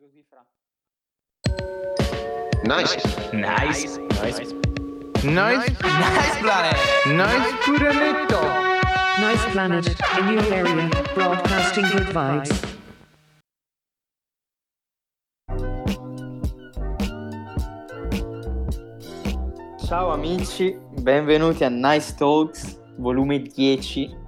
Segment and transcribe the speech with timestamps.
[0.00, 0.42] così fra.
[2.64, 2.96] Nice.
[3.32, 3.98] Nice.
[4.22, 4.56] Nice.
[5.22, 5.76] Nice.
[5.82, 6.76] Nice planet.
[7.04, 8.40] Nice Puranetto.
[9.18, 12.78] Nice planet, in your area, broadcasting good vibes.
[19.86, 24.19] Ciao amici, benvenuti a Nice Talks, volume 10.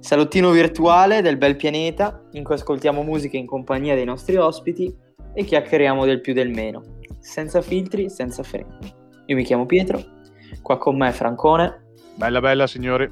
[0.00, 4.94] Salottino virtuale del bel pianeta, in cui ascoltiamo musica in compagnia dei nostri ospiti
[5.34, 8.76] e chiacchieriamo del più del meno, senza filtri, senza freni.
[9.26, 10.00] Io mi chiamo Pietro,
[10.62, 11.82] qua con me Francone,
[12.16, 13.10] Bella bella signori.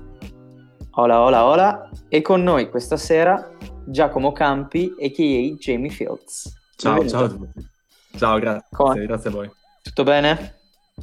[0.93, 3.51] hola hola hola, e con noi questa sera
[3.87, 5.57] Giacomo Campi, a.k.a.
[5.59, 6.53] Jamie Fields.
[6.77, 7.17] Ciao, Benvenuto.
[7.17, 7.71] ciao a tutti.
[8.19, 9.07] Ciao, grazie, Come?
[9.07, 9.51] grazie a voi.
[9.83, 10.57] Tutto bene?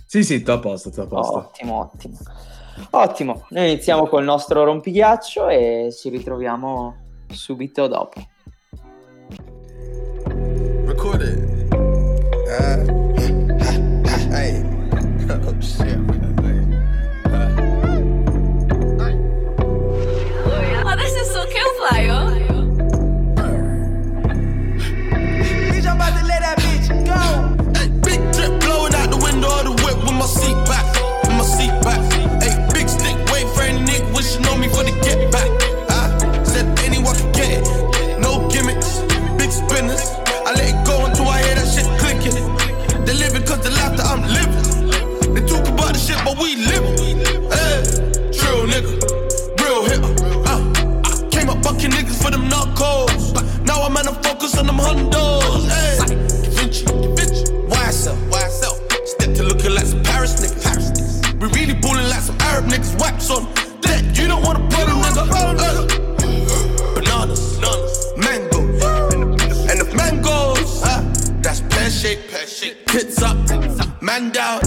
[0.06, 1.38] Sì, sì, tutto a posto, tutto a posto.
[1.38, 2.18] Ottimo, ottimo.
[2.92, 6.96] Ottimo, noi iniziamo col nostro rompighiaccio e ci ritroviamo
[7.28, 8.22] subito dopo.
[10.86, 11.50] Record it.
[12.50, 12.99] Uh,
[54.80, 55.68] hundos.
[55.68, 56.16] Hey,
[56.56, 56.86] Vinci,
[57.16, 57.54] Vinci.
[57.68, 58.14] Why so?
[58.30, 58.70] Why so?
[59.06, 60.64] Step to looking like some Paris niggas.
[60.64, 61.42] Paris niggas.
[61.42, 63.00] We really ballin' like some Arab niggas.
[63.00, 63.46] Wax on
[63.82, 64.02] that.
[64.18, 65.24] You don't wanna put nigga.
[65.32, 68.84] Uh, bananas, bananas, mangoes,
[69.70, 70.84] and the mangoes.
[70.84, 71.02] Uh,
[71.42, 72.88] that's pear shaped, pear shaped.
[72.90, 73.38] Tits up,
[74.02, 74.60] man down.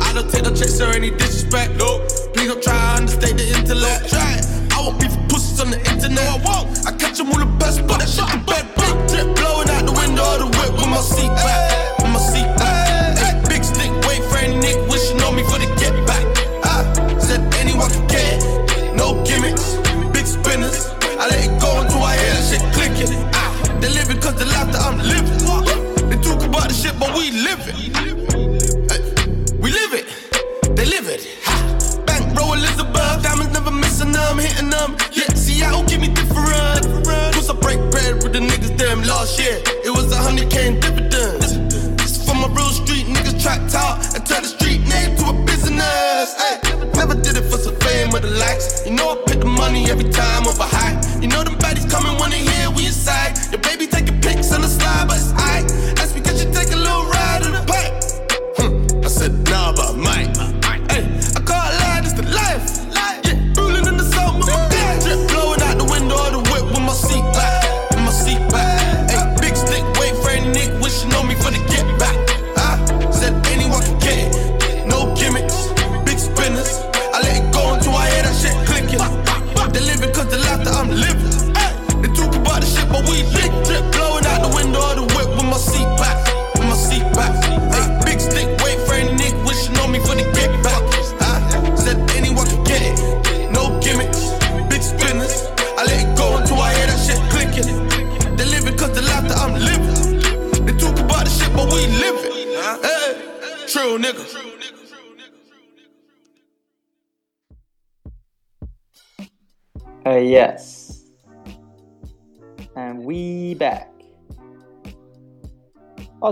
[0.00, 1.76] I don't take no checks or any disrespect.
[1.76, 1.98] No,
[2.34, 4.10] please don't try to understate the intellect.
[4.10, 4.40] Try.
[4.72, 6.12] I won't be for pussies on the internet.
[6.12, 6.86] No, I won't.
[6.86, 8.41] I catch them all the best, but that shit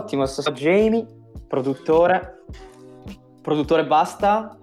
[0.00, 1.06] Ottimo, sto Jamie,
[1.46, 2.44] produttore.
[3.42, 4.56] Produttore basta?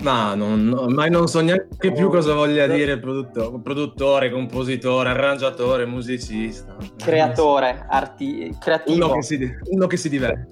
[0.00, 6.76] Ma non, ormai non so neanche più cosa voglia dire produttore, produttore, compositore, arrangiatore, musicista.
[6.96, 9.06] Creatore, arti- creativo.
[9.06, 10.48] Uno che si, uno che si diverte.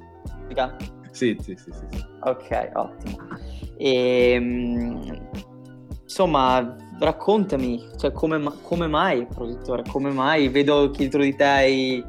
[1.10, 2.04] Sì, sì, sì, sì, sì.
[2.22, 3.18] Ok, ottimo.
[3.76, 5.28] Ehm,
[6.02, 10.48] insomma, raccontami, cioè, come, come mai, produttore, come mai?
[10.48, 12.04] Vedo che dietro di te hai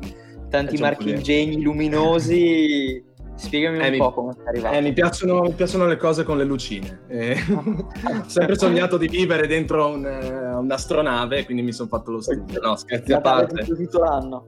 [0.49, 3.03] tanti Eh, di- marchingegni luminosi.
[3.35, 4.75] Spiegami un Eh, mi- po' come sei arrivato.
[4.75, 7.01] Eh, mi, piacciono, mi piacciono le cose con le lucine.
[7.07, 7.83] Eh, ho
[8.25, 12.59] sempre sognato di vivere dentro un, eh, un'astronave, quindi mi sono fatto lo studio.
[12.59, 13.63] No, scherzi a parte.
[13.63, 14.47] tutto l'anno.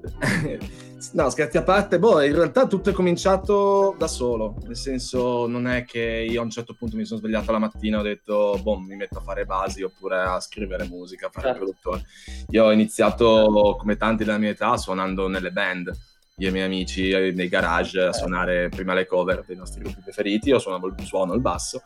[1.12, 5.66] no, scherzi a parte, boh, in realtà tutto è cominciato da solo, nel senso non
[5.66, 8.58] è che io a un certo punto mi sono svegliato la mattina e ho detto,
[8.62, 11.64] boh, mi metto a fare basi oppure a scrivere musica, a fare Certo.
[11.64, 12.04] produttore.
[12.50, 15.90] Io ho iniziato, come tanti della mia età, suonando nelle band,
[16.36, 19.82] io e i miei amici eh, nei garage a suonare prima le cover dei nostri
[19.82, 21.82] gruppi preferiti, io suonavo il, suono il basso.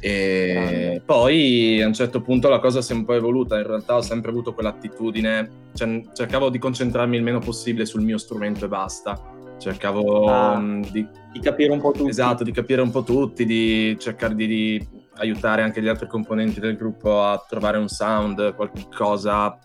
[0.00, 1.02] E Grande.
[1.04, 4.00] poi a un certo punto la cosa si è un po' evoluta, in realtà ho
[4.00, 9.20] sempre avuto quell'attitudine, cioè, cercavo di concentrarmi il meno possibile sul mio strumento e basta,
[9.58, 10.56] cercavo Ah.
[10.58, 12.08] mh, di, Di capire un po' tutto.
[12.08, 16.60] esatto, di capire un po' tutti, di cercare di, di aiutare anche gli altri componenti
[16.60, 19.58] del gruppo a trovare un sound, qualcosa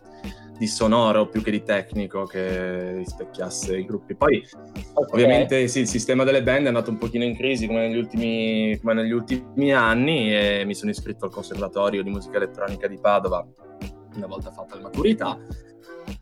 [0.58, 4.16] di sonoro più che di tecnico che rispecchiasse i gruppi.
[4.16, 4.44] Poi
[4.94, 5.14] Ok.
[5.14, 8.78] Ovviamente sì, il sistema delle band è andato un pochino in crisi come negli, ultimi,
[8.80, 13.46] come negli ultimi anni e mi sono iscritto al Conservatorio di Musica Elettronica di Padova
[14.16, 15.36] una volta fatta la maturità,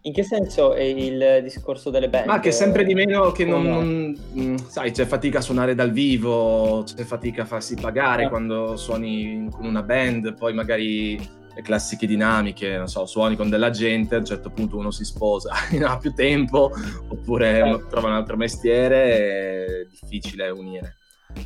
[0.03, 2.27] In che senso è il discorso delle band?
[2.27, 5.91] ma che sempre di meno che non, non- mm, sai, c'è fatica a suonare dal
[5.91, 8.29] vivo, c'è fatica a farsi pagare Eh.
[8.29, 11.19] quando suoni con una band, poi magari
[11.53, 15.03] le classiche dinamiche, non so, suoni con della gente, a un certo punto uno si
[15.03, 16.71] sposa, non ha più tempo,
[17.09, 17.61] oppure Eh.
[17.61, 20.95] uno trova un altro mestiere, è difficile unire.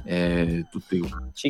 [0.03, 0.99] Eh, tutti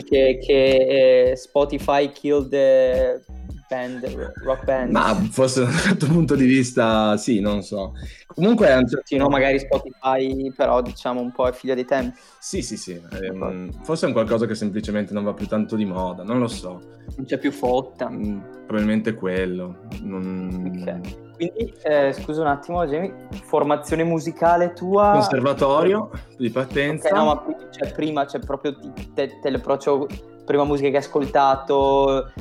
[0.03, 3.21] che, che eh, Spotify killed the
[3.67, 4.91] band, rock band.
[4.91, 7.93] Ma forse da un certo punto di vista, sì, non so.
[8.27, 11.85] Comunque, a un certo- Sì, no, magari Spotify, però diciamo un po' è figlia dei
[11.85, 12.17] tempi.
[12.39, 13.01] sì, sì, sì.
[13.21, 16.47] ehm, forse è un qualcosa che semplicemente non va più tanto di moda, non lo
[16.47, 16.79] so.
[17.15, 18.09] Non c'è più fotta.
[18.09, 19.77] Mm, Probabilmente quello.
[20.01, 20.71] Non...
[20.81, 21.23] Ok.
[21.35, 23.13] Quindi, eh, scusa un attimo, Jamie,
[23.43, 25.11] formazione musicale tua?
[25.11, 27.09] Conservatorio di partenza.
[27.09, 28.75] no, ma cioè, prima c'è proprio
[29.13, 30.07] te, te l'approccio,
[30.45, 32.31] prima musica che hai ascoltato,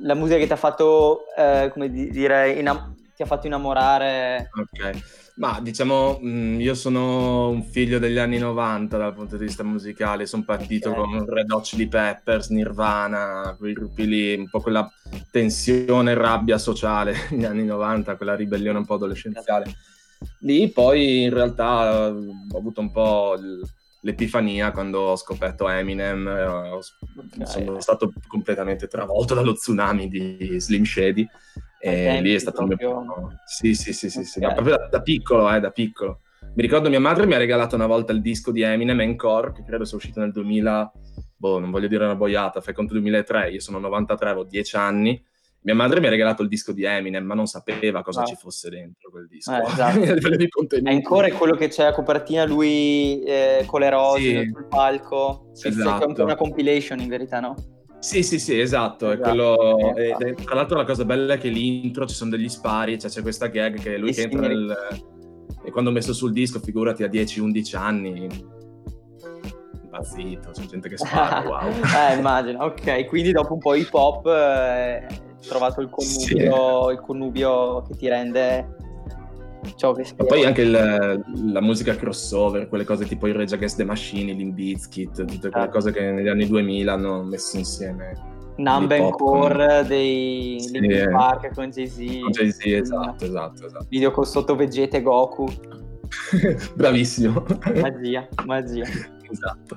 [0.00, 4.50] la musica che ti ha fatto, eh, come di- dire, innam- ti ha fatto innamorare.
[4.54, 5.00] Ok,
[5.36, 10.26] ma diciamo, mh, io sono un figlio degli anni 90 dal punto di vista musicale,
[10.26, 10.96] sono partito Ok.
[10.96, 14.86] con Red Hot Chili Peppers, Nirvana, quei gruppi lì, un po' quella
[15.30, 19.74] tensione e rabbia sociale negli anni 90, quella ribellione un po' adolescenziale.
[20.40, 23.62] Lì poi in realtà ho avuto un po' il-
[24.00, 31.26] l'epifania quando ho scoperto Eminem, eh, sono stato completamente travolto dallo tsunami di Slim Shady
[31.78, 34.44] e lì è stato il mio proprio- Sì, sì, sì, sì, sì, Ok.
[34.46, 36.20] ma proprio da, da piccolo, eh, da piccolo.
[36.54, 39.62] Mi ricordo mia madre mi ha regalato una volta il disco di Eminem Encore, che
[39.62, 40.90] credo sia uscito nel 2000,
[41.36, 45.22] boh, non voglio dire una boiata, fai conto 2003, io sono 93, avevo 10 anni.
[45.62, 48.24] Mia madre mi ha regalato il disco di Eminem, ma non sapeva cosa Ah.
[48.24, 49.52] ci fosse dentro quel disco.
[49.52, 49.98] Eh, esatto.
[50.48, 50.88] contenuti.
[50.94, 54.50] Ancora è quello che c'è a copertina lui eh, con le rose Sì.
[54.52, 55.48] sul palco.
[55.52, 56.14] Sì, sì, Esatto.
[56.14, 57.54] È una compilation in verità, no?
[57.98, 59.10] Sì, sì, sì, esatto.
[59.10, 59.78] È Esatto, quello...
[59.96, 60.24] esatto.
[60.24, 63.10] ed è- tra l'altro la cosa bella è che l'intro ci sono degli spari, cioè
[63.10, 64.76] c'è questa gag che lui che entra nel...
[65.64, 68.28] E quando ho messo sul disco, figurati a 10-11 anni,
[69.82, 71.70] impazzito, c'è gente che spara, wow.
[71.70, 72.64] eh, immagino.
[72.64, 75.06] Ok, quindi dopo un po' hip hop eh,
[75.48, 78.74] trovato il connubio, il connubio che ti rende
[79.76, 80.28] ciò che Ma speri.
[80.28, 84.36] poi anche il- la musica crossover, quelle cose tipo i Rage Against the Machine, i
[84.36, 85.70] Limp Bizkit, tutte quelle Ah.
[85.70, 88.34] cose che negli anni 2000 hanno messo insieme.
[88.58, 91.10] Numb hip and hop Core dei Sì, Linkin.
[91.10, 92.20] Park con Jay-Z.
[92.22, 93.86] Con Jay-Z, esatto, esatto, esatto.
[93.90, 95.46] Video con sotto Vegeta e Goku.
[96.74, 97.44] Bravissimo.
[97.80, 98.84] Magia, magia.
[99.28, 99.76] esatto.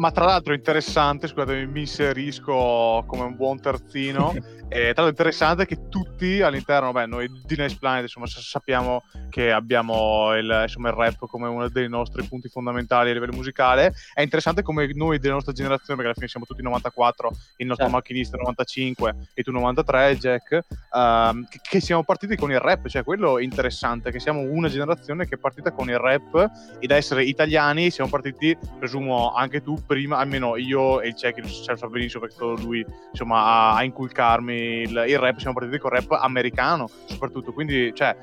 [0.00, 4.32] Ma tra l'altro interessante, scusatemi, mi inserisco come un buon terzino.
[4.72, 9.02] e tra l'altro interessante che tutti all'interno, beh, noi di Nice Planet, insomma, sa- sappiamo
[9.28, 13.92] che abbiamo il, insomma, il rap come uno dei nostri punti fondamentali a livello musicale.
[14.14, 17.84] È interessante come noi della nostra generazione, perché alla fine siamo tutti 94, il nostro
[17.84, 17.98] Certo.
[17.98, 20.60] macchinista 95 e tu 93, Jack,
[20.96, 24.68] ehm, che, che siamo partiti con il rap, cioè quello è interessante, che siamo una
[24.68, 29.62] generazione che è partita con il rap e da essere italiani siamo partiti, presumo anche
[29.62, 32.62] tu, prima, almeno io e il Jack, il Cioè, lo sa benissimo perché è stato
[32.62, 37.52] lui insomma, a, a inculcarmi il, il rap, siamo partiti con il rap americano soprattutto,
[37.52, 38.16] quindi cioè,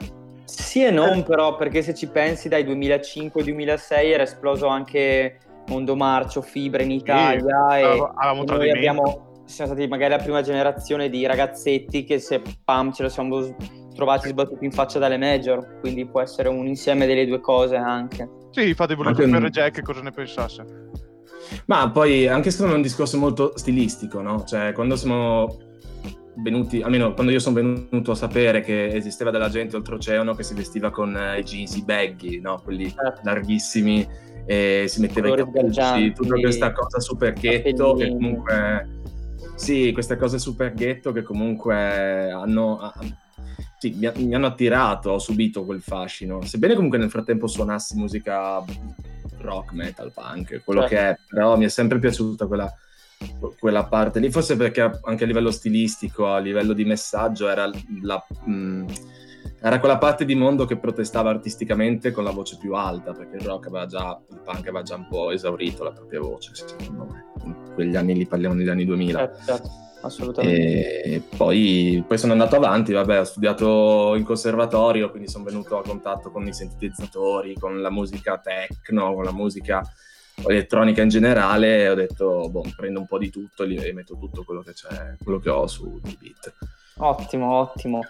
[0.45, 6.41] Sì e non, però, perché se ci pensi dai 2005-2006 era esploso anche Mondo Marcio,
[6.41, 11.25] Fibra in Italia e, avevamo- e noi abbiamo, siamo stati magari la prima generazione di
[11.25, 13.55] ragazzetti che se pam ce lo siamo
[13.93, 18.29] trovati sbattuti in faccia dalle major, quindi può essere un insieme delle due cose anche.
[18.51, 20.87] sì, infatti volevo sapere Jack cosa ne pensasse.
[21.65, 24.43] Ma poi anche secondo me è un discorso molto stilistico, no?
[24.43, 25.57] Cioè, quando siamo
[26.35, 30.53] venuti, almeno quando io sono venuto a sapere che esisteva della gente oltreoceano che si
[30.53, 32.61] vestiva con eh, i jeans, i baggy, no?
[32.63, 33.21] Quelli Certo.
[33.23, 34.07] larghissimi,
[34.45, 38.95] e si metteva i cappucci, tutta questa cosa super ghetto che comunque...
[39.55, 42.93] Sì, queste cose super ghetto che comunque hanno...
[43.79, 46.43] sì, mi, ha- mi hanno attirato, ho subito quel fascino.
[46.43, 48.63] Sebbene comunque nel frattempo suonassi musica
[49.47, 50.95] rock, metal, punk, quello Certo.
[50.95, 52.71] che è, però mi è sempre piaciuta quella,
[53.57, 57.69] quella parte lì, forse perché anche a livello stilistico, a livello di messaggio, era,
[58.01, 58.85] la, mh,
[59.59, 63.41] era quella parte di mondo che protestava artisticamente con la voce più alta, perché il
[63.43, 67.25] rock aveva già, il punk aveva già un po' esaurito la propria voce, secondo me.
[67.43, 69.17] In quegli anni lì parliamo degli anni 2000.
[69.17, 69.69] Certo, certo,
[70.07, 71.01] assolutamente.
[71.03, 75.83] E poi, poi sono andato avanti, vabbè, ho studiato in conservatorio, quindi sono venuto a
[75.83, 79.81] contatto con i sintetizzatori, con la musica techno, con la musica
[80.45, 84.43] elettronica in generale e ho detto, boh, prendo un po' di tutto e metto tutto
[84.43, 86.53] quello che c'è, quello che ho su di beat.
[86.99, 88.01] Ottimo, ottimo.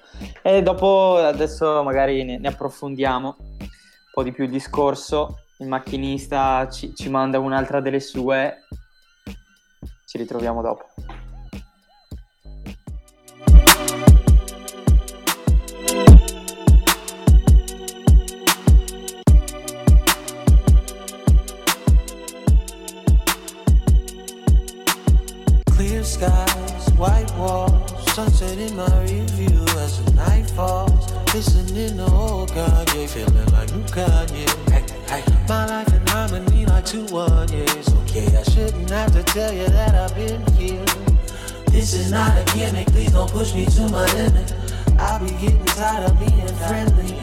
[0.41, 3.67] E dopo adesso magari ne, ne approfondiamo un
[4.11, 5.41] po' di più il discorso.
[5.59, 8.65] Il macchinista ci, ci manda un'altra delle sue.
[10.05, 10.85] Ci ritroviamo dopo.
[39.37, 40.83] Tell you that I've been here.
[41.69, 44.51] This is not a gimmick, please don't push me to my limit.
[44.97, 47.13] I'll be getting tired of being friendly.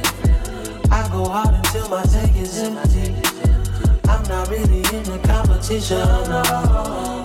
[0.93, 3.17] I go hard until my tank is empty.
[4.09, 6.07] I'm not really in the competition.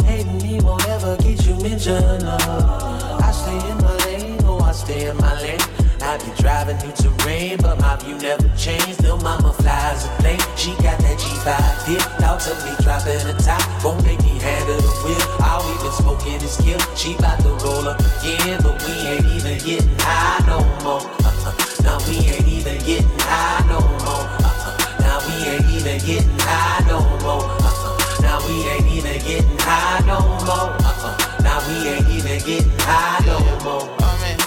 [0.06, 2.24] Hating me won't ever get you mentioned.
[2.26, 5.79] I stay in my lane, oh, I stay in my lane.
[6.02, 9.04] I be driving new terrain, but my view never changed.
[9.04, 12.02] Lil' mama flies a plane, she got that G5 dip.
[12.20, 15.22] Thought to me dropping the top, won't make me handle the wheel.
[15.44, 16.80] All we been smoking is kill.
[16.96, 21.04] She bout to roll up again, but we ain't even getting high no more.
[21.28, 21.54] Uh-uh.
[21.84, 24.26] Now we ain't even getting high no more.
[24.40, 25.04] Uh-uh.
[25.04, 27.44] Now we ain't even getting high no more.
[27.60, 28.22] Uh-uh.
[28.24, 30.72] Now we ain't even getting high no more.
[30.80, 31.44] Uh-uh.
[31.44, 34.00] Now we ain't even getting high no more.
[34.30, 34.39] Shit.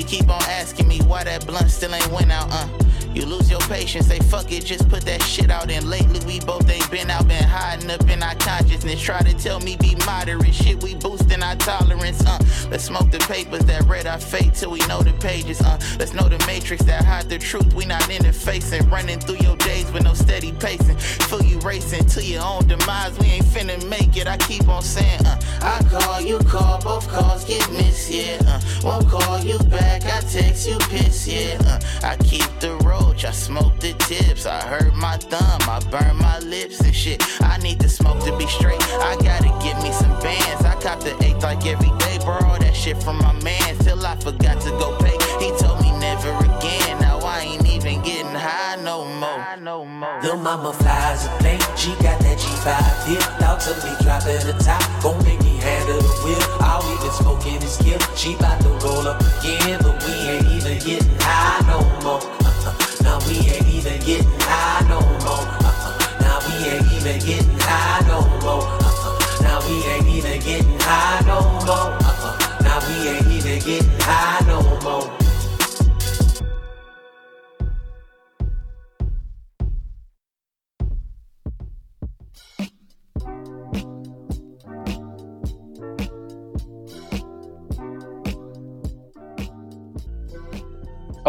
[0.00, 2.66] She keep on asking me why that blunt still ain't went out, uh.
[3.14, 5.70] You lose your patience, say fuck it, just put that shit out.
[5.70, 9.00] And lately we both ain't been out, been hiding up in our consciousness.
[9.00, 12.38] Try to tell me be moderate, shit, we boosting our tolerance, uh.
[12.70, 15.78] Let's smoke the papers that read our fate till we know the pages, uh.
[15.98, 18.90] Let's know the matrix that hide the truth, we not in the interfacing.
[18.90, 20.96] Running through your days with no steady pacing.
[20.96, 24.28] Feel you racing to your own demise, we ain't finna make it.
[24.28, 25.40] I keep on saying, uh.
[25.62, 28.60] I call, you call, both calls get missed, yeah, uh.
[28.84, 31.80] Won't call you back, I text you piss, yeah, uh.
[32.06, 34.46] I keep the roach, I smoke the tips.
[34.46, 37.22] I hurt my thumb, I burn my lips and shit.
[37.42, 38.82] I need to smoke to be straight.
[38.82, 40.64] I gotta get me some bands.
[40.64, 43.76] I cop the eighth like every day, borrow that shit from my man.
[43.78, 45.16] Till I forgot to go pay.
[45.44, 47.00] He told me never again.
[47.00, 49.44] Now I ain't even getting high no more.
[49.60, 50.20] No more.
[50.22, 53.22] Lil' mama flies a plane, she got that G5 dip.
[53.40, 56.42] Thought to me dropping the top, gon' make me handle the wheel.
[56.62, 57.98] All we been smoking is kill.
[58.16, 62.86] She bout to roll up again, but we ain't even getting high no more.
[63.10, 65.44] Now we ain't even getting high no more.
[65.66, 66.20] Uh-uh.
[66.20, 68.62] Now we ain't even getting high no more.
[68.62, 69.42] Uh-uh.
[69.42, 71.98] Now we ain't even getting high no more.
[72.06, 72.62] Uh-uh.
[72.62, 75.19] Now we ain't even getting high no more.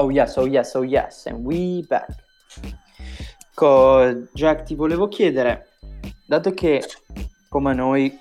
[0.01, 2.07] Oh yes, oh yes, oh yes, and we back.
[3.53, 5.67] Co- Jack, ti volevo chiedere,
[6.25, 6.81] dato che
[7.49, 8.17] come noi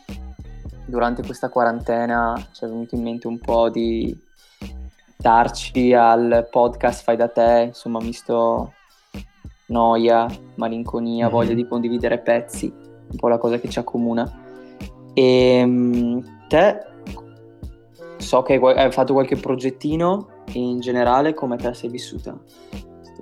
[0.85, 4.15] durante questa quarantena ci è venuto in mente un po' di
[5.17, 8.75] darci al podcast Fai da te, insomma, misto
[9.69, 11.33] noia, malinconia, Mhm.
[11.33, 14.31] voglia di condividere pezzi, un po' la cosa che ci accomuna.
[15.15, 16.79] E te
[18.19, 22.39] so che hai fatto qualche progettino e in generale come te sei vissuta?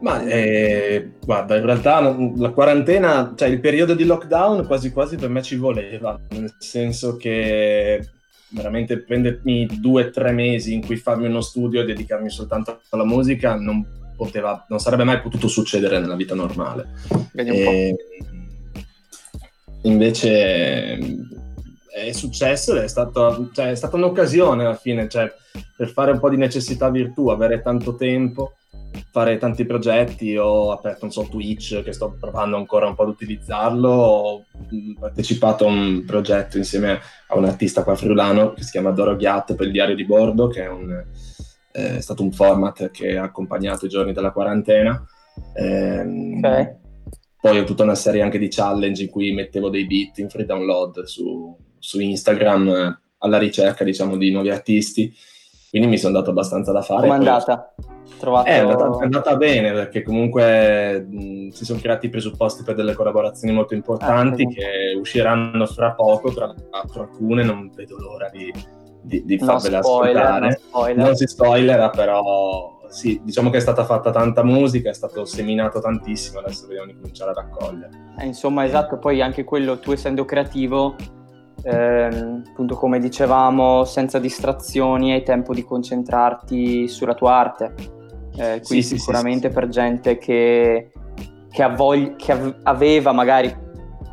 [0.00, 5.28] Ma eh, guarda, in realtà la quarantena, cioè il periodo di lockdown quasi quasi per
[5.28, 8.06] me ci voleva, nel senso che
[8.50, 13.04] veramente prendermi due o tre mesi in cui farmi uno studio e dedicarmi soltanto alla
[13.04, 13.84] musica non
[14.16, 16.88] poteva, non sarebbe mai potuto succedere nella vita normale.
[17.32, 17.70] Vedi un po'.
[17.70, 17.96] E,
[19.82, 20.98] invece
[21.88, 25.32] è successo ed è, stato, cioè, è stata un'occasione alla fine, cioè,
[25.78, 28.54] per fare un po' di necessità virtù, avere tanto tempo,
[29.12, 30.36] fare tanti progetti.
[30.36, 33.88] Ho aperto, non so, Twitch, che sto provando ancora un po' ad utilizzarlo.
[33.88, 38.90] Ho mh, partecipato a un progetto insieme a un artista qua friulano che si chiama
[38.90, 40.90] Doro Ghiat per il diario di bordo, che è un,
[41.70, 45.00] eh, è stato un format che ha accompagnato i giorni della quarantena.
[45.54, 46.76] Ehm, Ok.
[47.40, 50.44] Poi ho tutta una serie anche di challenge in cui mettevo dei beat in free
[50.44, 55.14] download su, su Instagram eh, alla ricerca, diciamo, di nuovi artisti.
[55.70, 57.02] Quindi mi sono dato abbastanza da fare.
[57.06, 57.74] Com'è andata?
[58.18, 58.48] Trovato...
[58.48, 62.74] Eh, è andata, è andata bene perché comunque mh, si sono creati i presupposti per
[62.74, 68.30] delle collaborazioni molto importanti Ah, che usciranno fra poco, tra l'altro alcune non vedo l'ora
[68.30, 68.50] di,
[69.02, 70.60] di, di No farvele spoiler, ascoltare.
[70.66, 71.04] spoiler.
[71.04, 75.78] Non si spoilera, però sì, diciamo che è stata fatta tanta musica, è stato seminato
[75.78, 77.90] tantissimo, adesso dobbiamo cominciare a raccogliere.
[78.18, 80.96] Eh, insomma, esatto, poi anche quello, tu essendo creativo,
[81.62, 87.74] ehm, appunto come dicevamo, senza distrazioni, hai tempo di concentrarti sulla tua arte.
[88.36, 90.92] Eh, quindi Sì, sì, sicuramente per gente che,
[91.50, 93.66] che, ha voglia- che av- aveva magari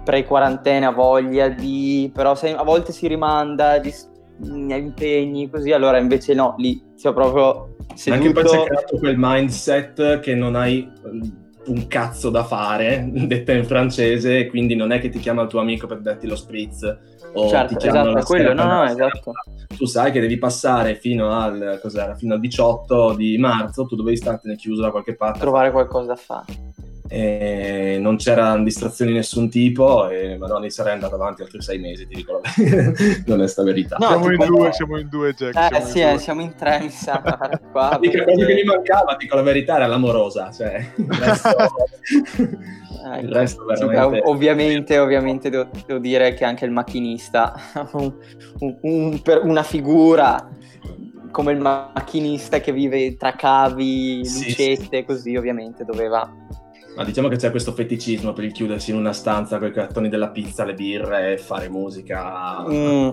[0.04, 2.12] pre-quarantena voglia di...
[2.14, 4.10] però se a volte si rimanda di s-
[4.44, 7.76] impegni così, allora invece no, lì sia proprio
[8.10, 8.64] Anche poi si è seduto...
[8.64, 11.22] creato quel mindset che non hai mm,
[11.68, 15.60] un cazzo da fare, detta in francese, quindi non è che ti chiama il tuo
[15.60, 16.98] amico per darti lo spritz
[17.36, 19.32] o Certo, ti esatto, quello, no, no, esatto.
[19.76, 24.16] Tu sai che devi passare fino al, cos'era, fino al 18 di marzo, tu dovevi
[24.16, 25.40] startene chiuso da qualche parte.
[25.40, 26.46] Trovare qualcosa da fare.
[27.08, 32.08] E non c'erano distrazioni di nessun tipo, e Madonna, sarei andato avanti altri sei mesi,
[32.08, 32.40] ti dico la
[33.28, 33.98] l'onesta verità.
[34.00, 35.56] No, siamo in due, siamo in due, Jack.
[35.56, 36.20] Eh siamo sì, in eh, due.
[36.20, 37.22] siamo in tre, mi sa.
[37.72, 41.50] Qua, perché- cosa che gli mancava, dico la verità, era l'amorosa, cioè il resto,
[43.06, 44.20] Eh, il resto sì, veramente...
[44.22, 47.54] ov- ovviamente, ovviamente devo, devo dire che anche il macchinista,
[47.94, 48.14] un-
[48.62, 50.50] un- un- per una figura
[51.30, 56.28] come il macchinista che vive tra cavi, Sì, lucette, così ovviamente doveva...
[56.96, 60.08] Ma diciamo che c'è questo feticismo per il chiudersi in una stanza con i cartoni
[60.10, 63.10] della pizza, le birre e fare musica Mm,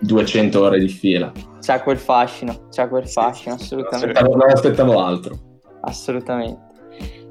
[0.00, 1.32] 200 ore di fila.
[1.60, 4.10] c'ha quel fascino, c'ha quel fascino, assolutamente.
[4.12, 5.38] Aspettavo- non aspettavo altro.
[5.80, 6.70] Assolutamente.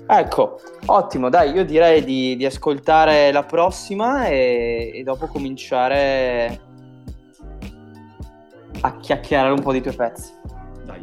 [0.07, 6.59] Ecco, ottimo, dai, io direi di, di ascoltare la prossima e, e dopo cominciare
[8.81, 10.31] a chiacchierare un po' dei tuoi pezzi.
[10.85, 10.99] Dai.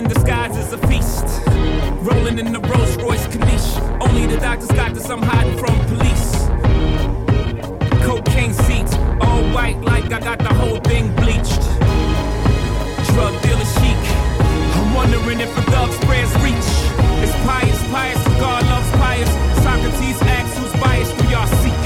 [0.00, 1.24] Thanksgiving disguised as a feast.
[2.02, 4.00] Rolling in the Rolls Royce Caniche.
[4.00, 6.32] Only the doctors got this, I'm hiding from police.
[8.04, 11.62] Cocaine seats, all white like I got the whole thing bleached.
[13.12, 14.00] Drug dealer chic.
[14.78, 16.68] I'm wondering if a thug's prayers reach.
[17.22, 19.30] It's pious, pious, God loves pious.
[19.62, 21.80] Socrates asks who's biased, who y'all seek.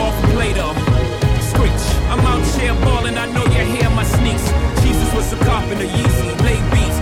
[0.00, 0.72] Off Plato,
[1.50, 1.84] screech.
[2.08, 4.46] I'm out here balling, I know you hear my sneaks.
[4.82, 6.93] Jesus was a carpenter, Yeezy, lay beats.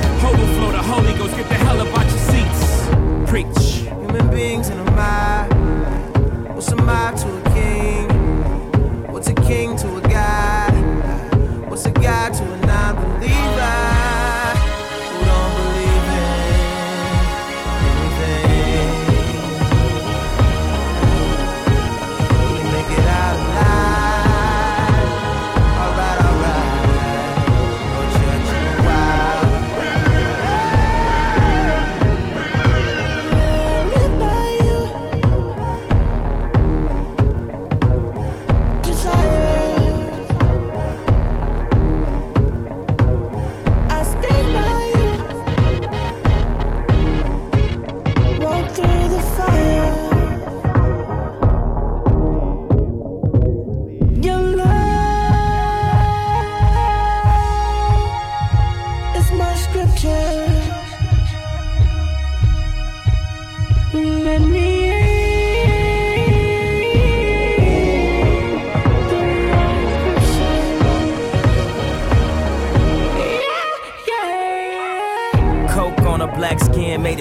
[0.43, 2.89] Overflow, the Holy Ghost, get the hell up out your seats.
[3.31, 3.89] Preach.
[4.01, 5.53] Human beings in a mob.
[6.49, 8.09] What's a mob to a king?
[9.13, 10.02] What's a king to a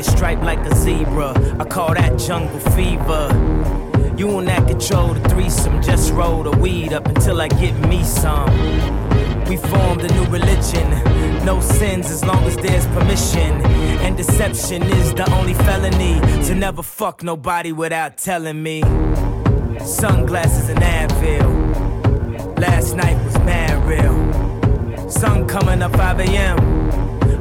[0.02, 1.34] skin made a stripe like a zebra.
[1.60, 3.30] I call that jungle fever.
[4.18, 5.82] You and that control the threesome.
[5.82, 8.50] Just roll the weed up until I get me some.
[9.46, 10.90] We formed a new religion.
[11.46, 13.62] No sins as long as there's permission.
[14.04, 16.20] And deception is the only felony.
[16.48, 18.82] To never fuck nobody without telling me.
[19.80, 21.50] Sunglasses and Advil.
[22.60, 25.10] Last night was mad real.
[25.10, 26.81] Sun coming up 5 a.m.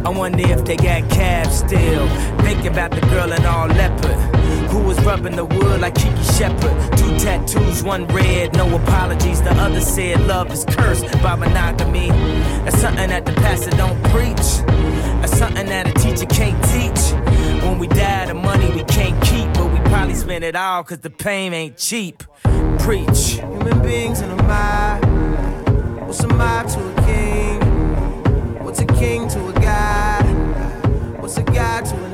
[0.05, 2.09] I wonder if they got calves still.
[2.39, 4.17] Think about the girl in all leopard.
[4.71, 6.97] Who was rubbing the wood like Kiki Shepard?
[6.97, 9.43] Two tattoos, one red, no apologies.
[9.43, 12.09] The other said love is cursed by monogamy.
[12.65, 14.65] That's something that the pastor don't preach.
[15.21, 17.13] That's something that a teacher can't teach.
[17.63, 20.99] When we die, the money we can't keep, but we probably spend it all cause
[21.01, 22.23] the pain ain't cheap.
[22.79, 23.41] Preach.
[23.41, 25.05] Human beings in a mob.
[26.07, 28.65] What's a mob to a king?
[28.65, 29.60] What's a king to a?
[31.31, 31.43] was a
[31.81, 32.10] to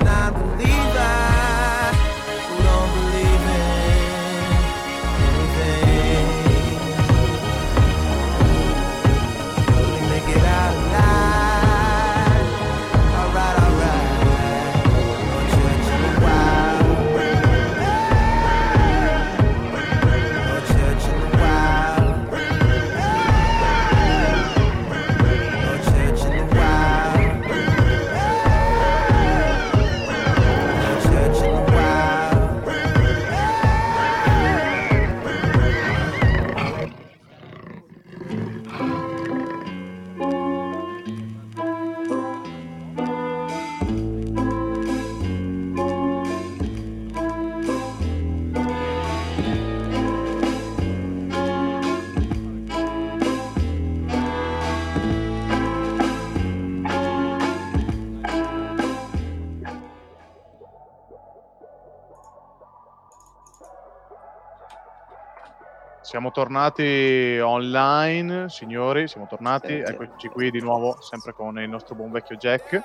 [66.06, 69.92] Siamo tornati online, signori, siamo tornati, Sì, sì.
[69.92, 72.80] eccoci qui di nuovo, sempre con il nostro buon vecchio Jack,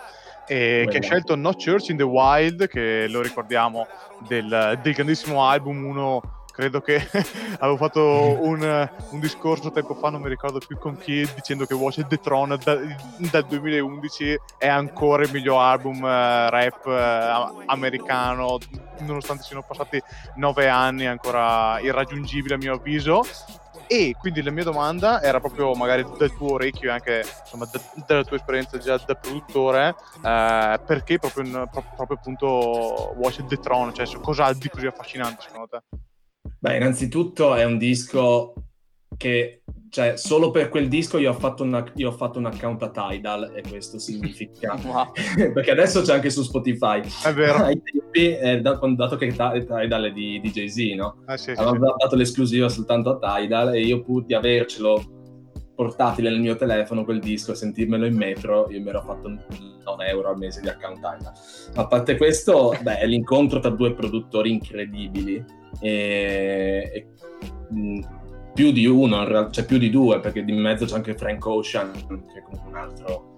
[0.48, 3.86] e che ha scelto No Church in the Wild, che lo ricordiamo
[4.28, 6.20] del, del grandissimo album, uno
[6.52, 6.96] credo che
[7.60, 11.76] avevo fatto un, un discorso tempo fa, non mi ricordo più con chi, dicendo che
[11.76, 12.80] Watch the Throne da-
[13.30, 18.58] dal 2011 è ancora il miglior album eh, rap eh, americano,
[19.02, 20.02] nonostante siano passati
[20.36, 23.22] nove anni, è ancora irraggiungibile a mio avviso.
[23.88, 28.04] E quindi la mia domanda era proprio magari dal tuo orecchio e anche insomma, da-
[28.06, 33.58] dalla tua esperienza già da produttore, eh, perché proprio, in- pro- proprio appunto Watch the
[33.58, 35.82] Throne, cioè cosa ha di così affascinante secondo te?
[36.58, 38.54] Beh, innanzitutto è un disco
[39.22, 42.82] che, cioè, solo per quel disco io ho fatto, una- io ho fatto un account
[42.82, 44.74] a Tidal e questo significa...
[44.84, 45.12] Wow.
[45.54, 47.02] perché adesso c'è anche su Spotify.
[47.24, 47.58] È vero.
[47.66, 51.24] Ai tempi, eh, dato che Ti- Tidal è di, di Jay-Z, no?
[51.28, 51.94] Eh, sì, sì, Aveva sì.
[52.00, 55.20] dato l'esclusiva soltanto a Tidal e io pur di avercelo
[55.76, 60.08] portatile nel mio telefono quel disco e sentirmelo in metro, io mi ero fatto 9
[60.08, 61.34] euro al mese di account Tidal.
[61.76, 65.44] A parte questo, beh, è l'incontro tra due produttori incredibili
[65.80, 67.08] e, e,
[67.70, 68.20] mh,
[68.54, 71.46] più di uno, in realtà, cioè più di due, perché di mezzo c'è anche Frank
[71.46, 73.30] Ocean, che è comunque un altro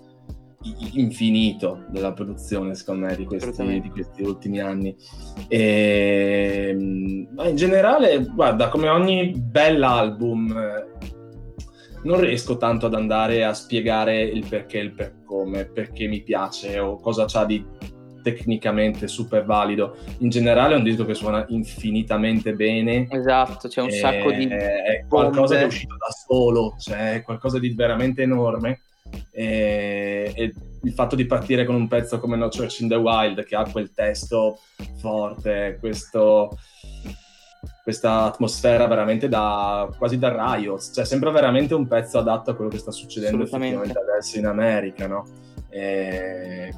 [0.94, 4.96] infinito della produzione, secondo me, di questi, di questi ultimi anni.
[5.48, 10.54] E, mh, ma in generale, guarda, come ogni bell'album,
[12.04, 16.22] non riesco tanto ad andare a spiegare il perché e il per come, perché mi
[16.22, 17.66] piace o cosa c'ha di
[18.24, 19.96] tecnicamente super valido.
[20.20, 23.08] In generale è un disco che suona infinitamente bene.
[23.12, 27.22] Esatto, c'è un e- sacco di È qualcosa che è uscito da solo, cioè è
[27.22, 28.80] qualcosa di veramente enorme.
[29.30, 33.44] E, e il fatto di partire con un pezzo come No Church in the Wild,
[33.44, 34.58] che ha quel testo
[34.98, 36.58] forte, questo
[37.84, 42.70] questa atmosfera veramente da quasi da riot, cioè sembra veramente un pezzo adatto a quello
[42.70, 45.26] che sta succedendo effettivamente adesso in America, no?
[45.74, 46.72] E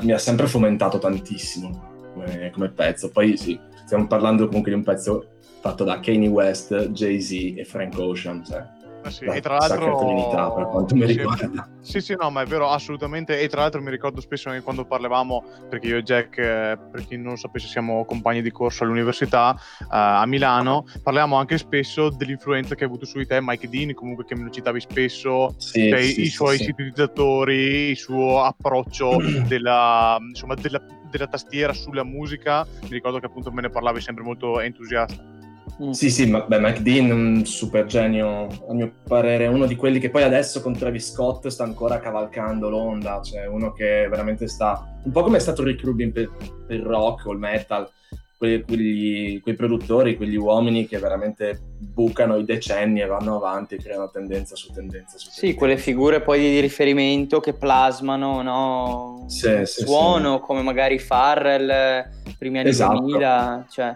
[0.00, 3.10] mi ha sempre fomentato tantissimo come, come pezzo.
[3.10, 5.26] Poi sì, stiamo parlando comunque di un pezzo
[5.60, 8.64] fatto da Kanye West, Jay-Z e Frank Ocean, cioè
[9.08, 11.68] Eh sì, e tra l'altro per quanto mi sì, riguarda.
[11.80, 13.40] Sì, sì, no, ma è vero, assolutamente.
[13.40, 17.06] E tra l'altro mi ricordo spesso che quando parlavamo, perché io e Jack, eh, per
[17.06, 22.10] chi non lo sapesse, siamo compagni di corso all'università eh, a Milano, parlavamo anche spesso
[22.10, 25.54] dell'influenza che ha avuto su di te Mike Dean, comunque che me lo citavi spesso,
[25.56, 26.64] Sì, cioè, sì, i suoi sì.
[26.64, 29.16] sintetizzatori, il suo approccio
[29.48, 32.66] della, insomma, della, della tastiera sulla musica.
[32.82, 35.36] Mi ricordo che appunto me ne parlavi sempre molto entusiasta.
[35.80, 35.90] Mm.
[35.90, 40.00] Sì, sì, ma beh, Mike Dean, un super genio, a mio parere, uno di quelli
[40.00, 44.98] che poi adesso con Travis Scott sta ancora cavalcando l'onda, cioè uno che veramente sta,
[45.04, 46.30] un po' come è stato Rick Rubin per,
[46.66, 47.88] per il rock o il metal,
[48.36, 53.78] quei, quegli- quei produttori, quegli uomini che veramente bucano i decenni e vanno avanti e
[53.78, 59.24] creano tendenza su tendenza su Sì, quelle figure poi di riferimento che plasmano no?
[59.28, 62.98] Sì, il sì, suono, come magari Farrell, primi anni Esatto.
[62.98, 63.94] 2000, cioè,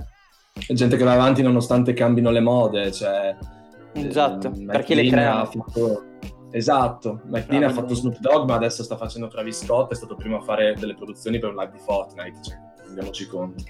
[0.66, 3.36] È gente che va avanti nonostante cambino le mode, cioè...
[3.94, 6.04] esatto, ehm, perché le ha fatto-
[6.54, 7.72] Esatto, McLean ha Bravi.
[7.80, 10.94] fatto Snoop Dogg, ma adesso sta facendo Travis Scott, è stato primo a fare delle
[10.94, 13.64] produzioni per un live di Fortnite, cioè, rendiamoci conto.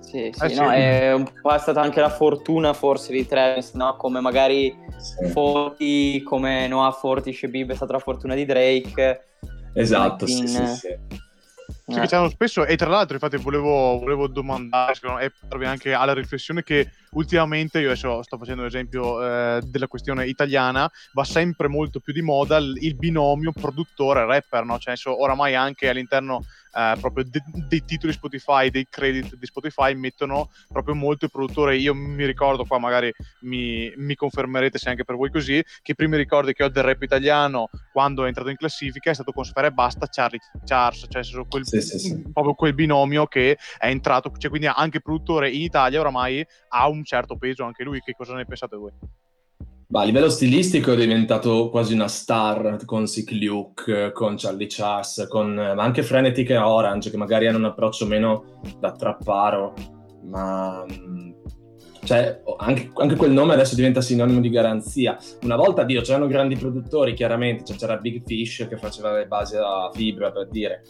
[0.00, 0.54] Sì, sì, Eh, sì.
[0.54, 3.96] no, è un po' è stata anche la fortuna forse di Travis, no?
[3.96, 5.26] Come magari Sì.
[5.30, 9.24] Forti, come Noah Forti, Shebib è stata la fortuna di Drake.
[9.74, 10.88] Esatto, sì, McLean, sì, sì.
[10.88, 11.16] Sì,
[11.86, 12.06] eh.
[12.06, 16.14] che spesso, e tra l'altro, infatti, volevo, volevo domandare secondo me, e portarvi anche alla
[16.14, 22.00] riflessione che ultimamente, io adesso sto facendo l'esempio eh, della questione italiana, va sempre molto
[22.00, 24.78] più di moda il, il binomio produttore-rapper, no?
[24.78, 26.44] Cioè, adesso, oramai anche all'interno
[26.76, 31.76] eh, proprio de- dei titoli Spotify, dei credit di Spotify, mettono proprio molto il produttore.
[31.76, 33.10] Io mi ricordo, qua magari
[33.40, 36.82] mi, mi confermerete se anche per voi così, che i primi ricordi che ho del
[36.82, 41.06] rap italiano quando è entrato in classifica è stato con Sfera e Basta, Charlie Charles,
[41.08, 42.22] cioè quel, Sì, sì, sì.
[42.32, 47.04] proprio quel binomio che è entrato, cioè quindi anche produttore in Italia oramai ha un
[47.04, 48.92] certo peso anche lui, che cosa ne pensate voi?
[49.88, 55.26] Ma a livello stilistico è diventato quasi una star con Sick Luke, con Charlie Charles,
[55.28, 59.74] con, ma anche Frenetic e Orange, che magari hanno un approccio meno da trapparo,
[60.24, 61.30] ma mm,
[62.02, 65.16] cioè, anche, anche quel nome adesso diventa sinonimo di garanzia.
[65.42, 69.56] Una volta, Dio, c'erano grandi produttori, chiaramente, cioè, c'era Big Fish che faceva le basi
[69.56, 70.82] a fibra, per dire,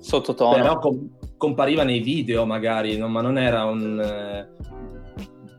[0.00, 0.54] Sottotono.
[0.54, 3.08] però com- compariva nei video magari, no?
[3.08, 4.48] ma non era un eh,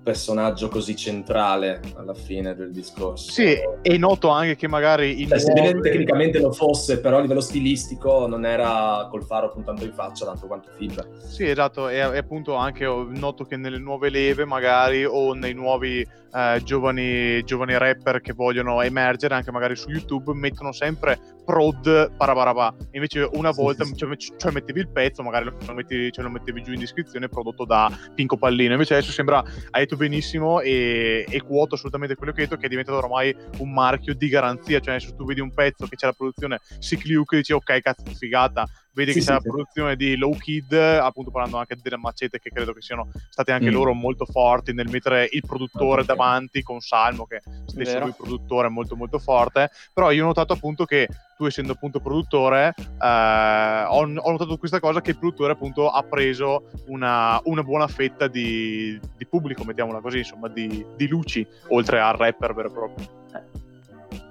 [0.10, 3.32] personaggio così centrale alla fine del discorso.
[3.32, 7.22] Sì, e noto anche che magari il Cioè, sebbene nuove- tecnicamente lo fosse, però a
[7.22, 11.06] livello stilistico non era col faro puntando in faccia tanto quanto fibra.
[11.28, 16.00] Sì, esatto, e, appunto anche noto che nelle nuove leve magari o nei nuovi
[16.32, 22.76] eh, giovani, giovani rapper che vogliono emergere anche magari su YouTube mettono sempre prod parabarabà.
[22.92, 23.96] Invece una Sì, volta sì, sì.
[23.98, 27.66] Cioè, cioè mettevi il pezzo, magari lo, metti- cioè, lo mettevi giù in descrizione prodotto
[27.66, 28.74] da Pinco Pallino.
[28.74, 32.66] Invece adesso sembra, hai detto benissimo e, e quoto assolutamente quello che hai detto che
[32.66, 34.80] è diventato ormai un marchio di garanzia.
[34.80, 38.12] Cioè se tu vedi un pezzo che c'è la produzione Sick Luke dici ok cazzo
[38.16, 41.98] figata, vedi Sì, che sì, c'è la produzione di Low Kid, appunto parlando anche delle
[41.98, 43.74] macete che credo che siano state anche Mm.
[43.74, 46.08] loro molto forti nel mettere il produttore Ok.
[46.08, 48.06] davanti con Salmo, che stesso Vero.
[48.06, 49.70] lui produttore è molto molto forte.
[49.94, 54.80] Però io ho notato appunto che tu essendo appunto produttore, eh, ho, ho notato questa
[54.80, 60.02] cosa che il produttore appunto ha preso una, una buona fetta di, di pubblico, mettiamola
[60.02, 63.08] così, insomma, di, di luci, oltre al rapper vero e proprio.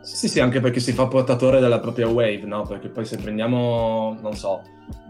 [0.00, 2.62] Sì, sì, anche perché si fa portatore della propria wave, no?
[2.62, 4.62] Perché poi se prendiamo, non so,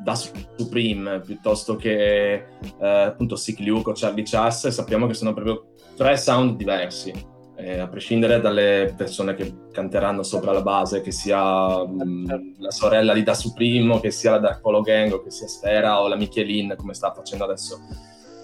[0.03, 2.47] da Supreme piuttosto che eh,
[2.81, 7.13] appunto Sick Luke o Charlie Chass, sappiamo che sono proprio tre sound diversi.
[7.59, 13.13] eh, a prescindere dalle persone che canteranno sopra la base, che sia mh, la sorella
[13.13, 16.07] di Da Supreme, o che sia la Dark Polo Gang, o che sia Sfera o
[16.07, 17.81] la Michelin, come sta facendo adesso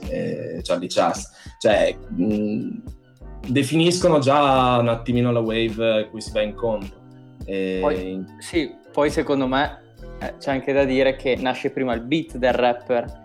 [0.09, 1.31] eh, Charlie Chass.
[1.59, 2.83] Cioè, mh,
[3.47, 7.03] definiscono già un attimino la wave a cui si va incontro.
[7.45, 9.83] E- Poi- Sì, poi secondo me
[10.21, 13.23] eh, c'è anche da dire che nasce prima il beat del rapper.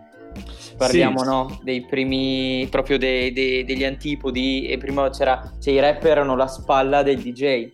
[0.77, 1.25] Parliamo Sì.
[1.25, 6.35] no, dei primi, proprio dei- dei- degli antipodi e prima c'era, cioè i rapper erano
[6.35, 7.69] la spalla del DJ.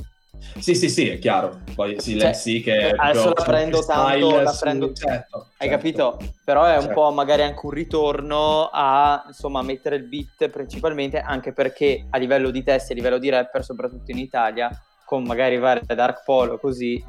[0.59, 1.61] Sì, sì, sì, è chiaro.
[1.75, 5.67] Poi sì, Cioè, l'MC che è adesso la prendo tanto, la su- prendo- certo, Hai
[5.67, 5.75] certo.
[5.75, 6.17] capito?
[6.43, 6.93] Però è un Certo.
[6.93, 12.51] po' magari anche un ritorno a insomma mettere il beat principalmente anche perché a livello
[12.51, 14.69] di testi, a livello di rapper, soprattutto in Italia,
[15.05, 17.03] con magari vari Dark Polo così,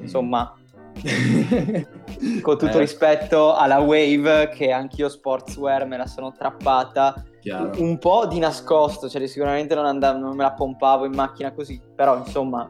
[0.00, 0.54] insomma,
[2.40, 7.72] con tutto Eh, rispetto alla Wave che anch'io sportswear me la sono trappata chiaro.
[7.82, 11.80] un po' di nascosto, cioè sicuramente non, andavo, non me la pompavo in macchina così,
[11.94, 12.68] però insomma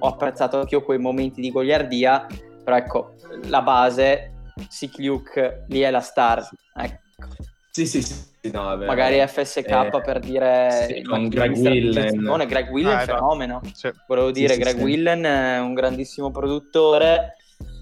[0.00, 2.26] ho apprezzato anch'io quei momenti di goliardia,
[2.62, 3.14] però ecco,
[3.46, 4.32] la base,
[4.68, 7.06] Sick Luke, lì è la star, ecco.
[7.70, 8.86] Sì, sì, sì, no, è vero.
[8.90, 12.46] magari FSK Eh, per dire sì, con Greg Willen.
[12.48, 13.88] Greg Willen Ah, fenomeno, Sì.
[14.08, 14.82] volevo dire sì, Greg sì.
[14.82, 17.36] Willen è un grandissimo produttore,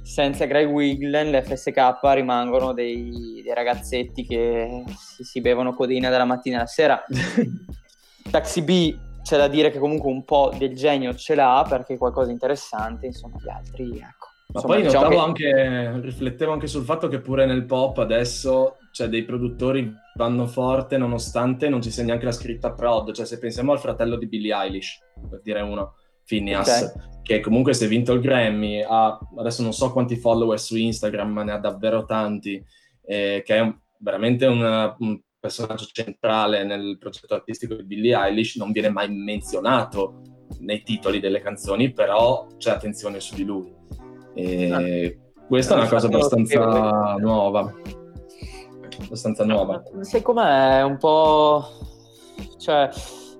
[0.06, 6.24] senza Greg Willen le FSK rimangono dei, dei ragazzetti che si, si bevono codeina dalla
[6.24, 7.02] mattina alla sera.
[8.30, 11.98] Taxi B c'è da dire che comunque un po' del genio ce l'ha perché è
[11.98, 14.28] qualcosa di interessante, insomma gli altri ecco.
[14.48, 17.98] Ma Insomma, poi diciamo notavo che- anche, riflettevo anche sul fatto che pure nel pop
[17.98, 23.26] adesso cioè, dei produttori vanno forte nonostante non ci sia neanche la scritta prod, cioè
[23.26, 25.94] se pensiamo al fratello di Billie Eilish, per dire uno,
[26.26, 30.76] Phineas, che comunque si è vinto il Grammy, ha adesso non so quanti follower su
[30.76, 32.62] Instagram, ma ne ha davvero tanti,
[33.04, 38.56] eh, che è un, veramente una- un personaggio centrale nel progetto artistico di Billie Eilish,
[38.56, 40.22] non viene mai menzionato
[40.60, 43.72] nei titoli delle canzoni, però c'è attenzione su di lui.
[44.34, 47.72] E questa è una cosa abbastanza nuova.
[49.00, 49.82] Abbastanza nuova.
[50.00, 50.82] Sai com'è?
[50.82, 51.64] Un po'...
[52.58, 52.88] Cioè...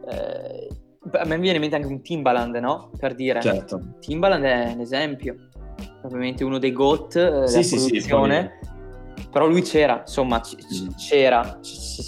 [0.09, 0.69] eh,
[1.13, 2.91] a me viene in mente anche un Timbaland, no?
[2.99, 3.41] Per dire.
[3.41, 3.81] Certo.
[4.01, 5.37] Timbaland è un esempio.
[6.03, 8.59] Ovviamente uno dei GOAT eh, della Sì, sì, sì, produzione.
[9.31, 10.89] Però lui c'era, insomma, c- Mm.
[10.97, 11.59] c'era.
[11.63, 12.01] C-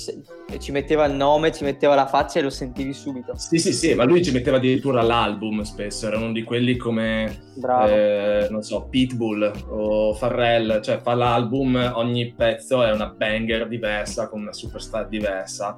[0.48, 3.34] c- ci metteva il nome, ci metteva la faccia e lo sentivi subito.
[3.36, 7.50] Sì, sì, sì, ma lui ci metteva addirittura l'album spesso, era uno di quelli come,
[7.86, 14.28] eh, non so, Pitbull o Farrell, cioè fa l'album, ogni pezzo è una banger diversa,
[14.28, 15.76] con una superstar diversa.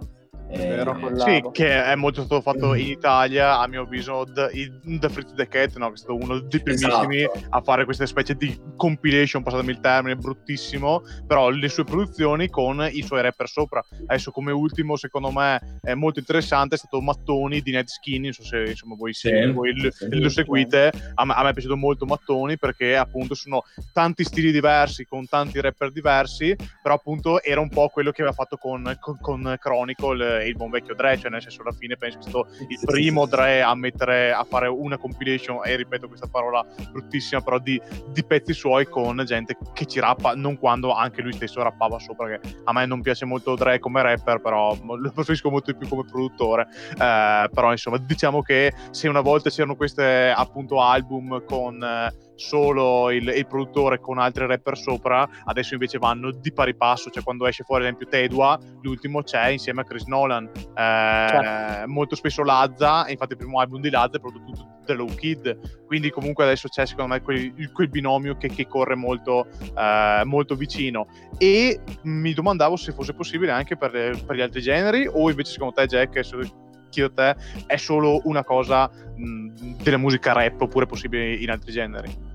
[0.52, 0.78] Eh.
[1.16, 4.50] Sì, che è molto stato fatto in Italia, a mio avviso, The,
[4.82, 7.46] The Fritz the Cat, no, che è stato uno dei primissimi Esatto.
[7.50, 12.86] a fare queste specie di compilation, passatemi il termine, bruttissimo, però le sue produzioni con
[12.90, 13.82] i suoi rapper sopra.
[14.06, 18.32] Adesso come ultimo, secondo me, è molto interessante, è stato Mattoni di Ned Skinny, non
[18.32, 20.08] so se insomma, voi, Sì, se- voi l- sì.
[20.18, 24.50] lo seguite, a me, a me è piaciuto molto Mattoni perché appunto sono tanti stili
[24.50, 28.96] diversi, con tanti rapper diversi, però appunto era un po' quello che aveva fatto con,
[28.98, 32.22] con, con Chronicle e il buon vecchio Dre, cioè nel senso alla fine penso che
[32.24, 33.26] sia stato il primo.
[33.26, 38.24] Dre a mettere a fare una compilation e ripeto questa parola bruttissima però di, di
[38.24, 42.40] pezzi suoi con gente che ci rappa non quando anche lui stesso rappava sopra che
[42.64, 46.04] a me non piace molto Dre come rapper però lo preferisco molto di più come
[46.04, 52.12] produttore Eh, però insomma diciamo che se una volta c'erano queste appunto album con eh,
[52.40, 57.22] solo il, il produttore con altri rapper sopra adesso invece vanno di pari passo cioè
[57.22, 60.50] quando esce fuori ad esempio Tedua l'ultimo c'è insieme a Chris Nolan.
[60.54, 61.88] Eh, Certo.
[61.90, 65.84] molto spesso Lazza infatti il primo album di Lazza è proprio tutto The Low Kid.
[65.86, 70.54] Quindi comunque adesso c'è secondo me quel, quel binomio che, che corre molto, eh, molto
[70.54, 71.06] vicino.
[71.38, 75.74] E mi domandavo se fosse possibile anche per, per gli altri generi o invece secondo
[75.74, 80.60] te Jack è solo- chiedo a te è solo una cosa mh, della musica rap
[80.60, 82.28] oppure possibile in altri generi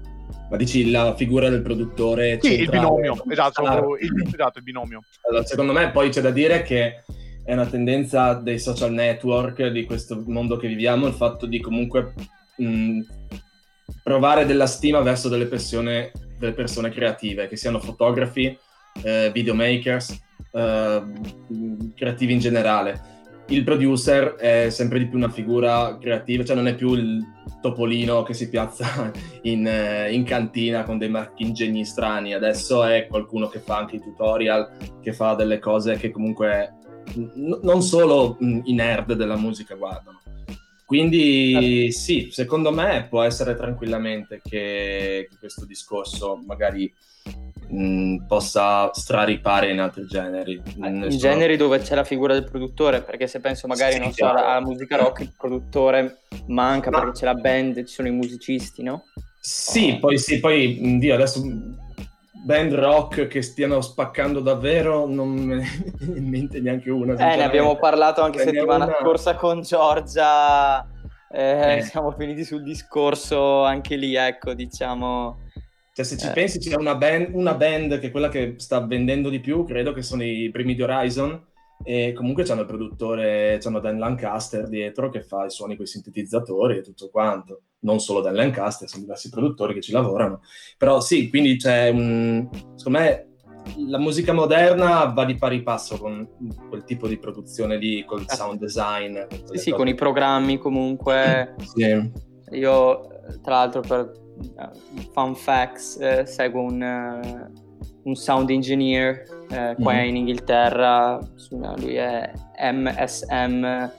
[0.49, 2.79] Ma dici la figura del produttore sì il centrale?
[2.79, 7.03] binomio esatto, Ah, il, esatto il binomio Allora, secondo me poi c'è da dire che
[7.43, 12.13] è una tendenza dei social network, di questo mondo che viviamo, il fatto di comunque
[12.57, 12.99] mh,
[14.03, 18.57] provare della stima verso delle persone, delle persone creative, che siano fotografi,
[19.03, 20.19] eh, videomakers,
[20.51, 21.03] eh,
[21.95, 23.13] creativi in generale.
[23.47, 27.23] Il producer è sempre di più una figura creativa, cioè non è più il
[27.61, 29.11] topolino che si piazza
[29.43, 34.01] in, eh, in cantina con dei marchingegni strani, adesso è qualcuno che fa anche i
[34.01, 36.73] tutorial, che fa delle cose che comunque
[37.15, 40.21] n- non solo i nerd della musica guardano.
[40.85, 46.93] Quindi sì, secondo me può essere tranquillamente che questo discorso magari
[47.67, 50.61] mh, possa straripare in altri generi.
[50.77, 53.99] Ne in sono- generi dove c'è la figura del produttore, perché se penso magari, Sì,
[53.99, 58.07] non so, alla musica rock, il produttore manca Ma- perché c'è la band, ci sono
[58.07, 59.03] i musicisti, no?
[59.39, 61.77] Sì, poi sì, poi Dio, adesso mh,
[62.45, 65.67] band rock che stiano spaccando davvero non me ne
[65.99, 67.13] viene in mente neanche una.
[67.13, 70.87] Eh, ne abbiamo parlato anche n'è settimana una- scorsa con Giorgia.
[71.31, 71.81] eh, Eh.
[71.81, 75.39] Siamo finiti sul discorso anche lì, ecco, diciamo.
[75.95, 76.31] Cioè, se ci Eh.
[76.31, 79.93] pensi, c'è una band, una band che è quella che sta vendendo di più, credo
[79.93, 81.41] che sono i primi di Horizon.
[81.85, 85.87] E comunque c'hanno il produttore, c'hanno Dan Lancaster dietro che fa i suoni con i
[85.87, 87.61] sintetizzatori e tutto quanto.
[87.79, 90.41] Non solo Dan Lancaster, sono diversi produttori che ci lavorano.
[90.77, 92.49] Però sì, quindi c'è un.
[92.75, 93.27] Secondo me
[93.87, 96.27] la musica moderna va di pari passo con
[96.67, 99.15] quel tipo di produzione lì, col sound design.
[99.15, 99.27] Eh.
[99.51, 101.55] Sì, sì, con i programmi comunque.
[101.73, 102.11] Sì.
[102.51, 104.23] Io, eh, tra l'altro, per eh,
[105.13, 107.51] fun facts, eh, seguo un, eh,
[108.03, 110.03] un sound engineer eh, qua Mhm.
[110.07, 111.19] in Inghilterra.
[111.77, 112.31] Lui è
[112.71, 113.91] MSM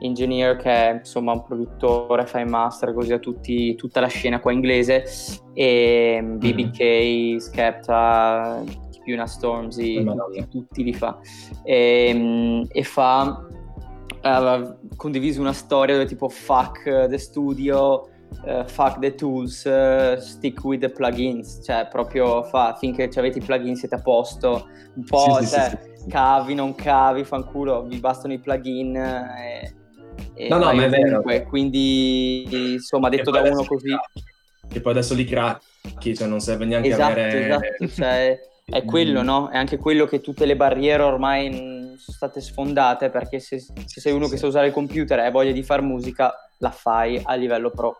[0.00, 4.40] Engineer, che è insomma un produttore, fa i master così a tutti, tutta la scena
[4.40, 5.04] qua inglese.
[5.54, 6.20] E.
[6.22, 8.62] BBK, Skepta,
[9.06, 10.24] Una Stormzy, Madonna.
[10.24, 11.18] tutti, tutti li fa.
[11.62, 13.46] E, e fa
[14.22, 18.08] aveva condiviso una storia dove tipo fuck the studio,
[18.46, 23.42] eh, fuck the tools, eh, stick with the plugins, cioè proprio fa finché avete i
[23.42, 26.08] plugin siete a posto, un po' Sì, sì, cioè, sì, sì, sì.
[26.08, 29.74] cavi, non cavi, fanculo, vi bastano i plugin e,
[30.34, 31.22] e No, no, ma è vero.
[31.48, 33.94] quindi insomma detto da uno così
[34.68, 37.46] Che poi adesso li cracchi, cioè non serve neanche esatto, avere...
[37.46, 39.50] esatto, cioè, è quello, no?
[39.50, 44.00] È anche quello che tutte le barriere ormai mm, sono state sfondate perché se, se
[44.00, 47.20] sei uno che sa usare il computer e hai voglia di fare musica, la fai
[47.22, 47.98] a livello pro.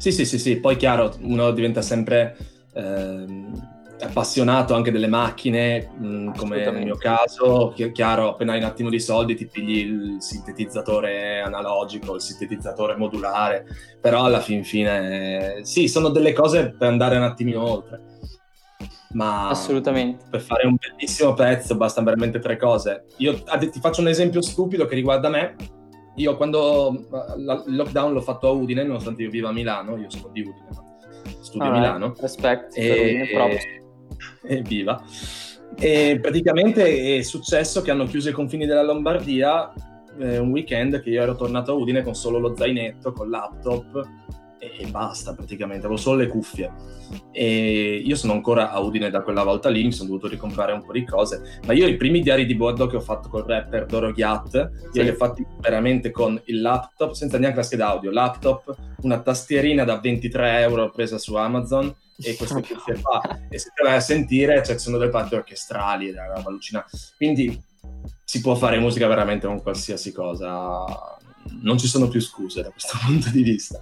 [0.00, 2.34] Sì, sì, sì, sì, poi chiaro, uno diventa sempre
[2.72, 3.52] ehm,
[4.00, 8.88] appassionato anche delle macchine, mh, come nel mio caso, chi- chiaro, appena hai un attimo
[8.88, 13.66] di soldi ti pigli il sintetizzatore analogico, il sintetizzatore modulare,
[14.00, 18.00] però alla fin fine eh, sì, sono delle cose per andare un attimino oltre.
[19.12, 20.24] Ma Assolutamente.
[20.30, 23.04] per fare un bellissimo pezzo bastano veramente tre cose.
[23.18, 25.56] Io ti faccio un esempio stupido che riguarda me.
[26.16, 29.96] Io quando eh, la- il lockdown l'ho fatto a Udine, nonostante io viva a Milano,
[29.96, 30.84] io sono di Udine, ma
[31.40, 32.14] studio a Alright, Milano.
[32.18, 32.74] Respect.
[32.74, 33.64] per E, props.
[34.46, 35.02] evviva.
[35.78, 39.72] E praticamente è successo che hanno chiuso i confini della Lombardia
[40.18, 44.02] eh, un weekend che io ero tornato a Udine con solo lo zainetto, con laptop
[44.60, 46.70] e, e basta praticamente, avevo solo le cuffie.
[47.32, 50.84] E io sono ancora a Udine da quella volta lì, mi sono dovuto ricomprare un
[50.84, 53.86] po' di cose, ma io i primi diari di bordo che ho fatto col rapper
[53.86, 55.02] Doro Ghiat, io Sì.
[55.02, 59.82] li ho fatti veramente con il laptop, senza neanche la scheda audio, laptop, una tastierina
[59.84, 61.92] da 23 euro presa su Amazon
[62.22, 63.20] e queste cuffie qua.
[63.48, 66.50] E se te vai a sentire, cioè, ci sono delle parti orchestrali, è una roba
[66.50, 66.90] allucinante.
[67.16, 67.60] Quindi
[68.22, 70.84] si può fare musica veramente con qualsiasi cosa.
[71.62, 73.80] Non ci sono più scuse da questo punto di vista.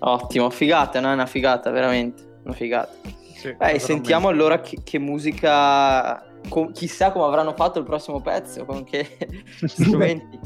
[0.00, 1.10] Ottimo, figata, no?
[1.10, 2.38] È una figata, veramente.
[2.44, 2.92] Una figata.
[3.34, 6.24] Sì, Beh, sentiamo allora che, che musica.
[6.48, 9.16] co- chissà come avranno fatto il prossimo pezzo, con che
[9.66, 10.38] strumenti.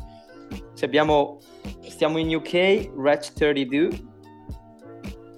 [0.75, 1.39] Cioè abbiamo.
[1.83, 3.89] Stiamo in UK, Ratch 32.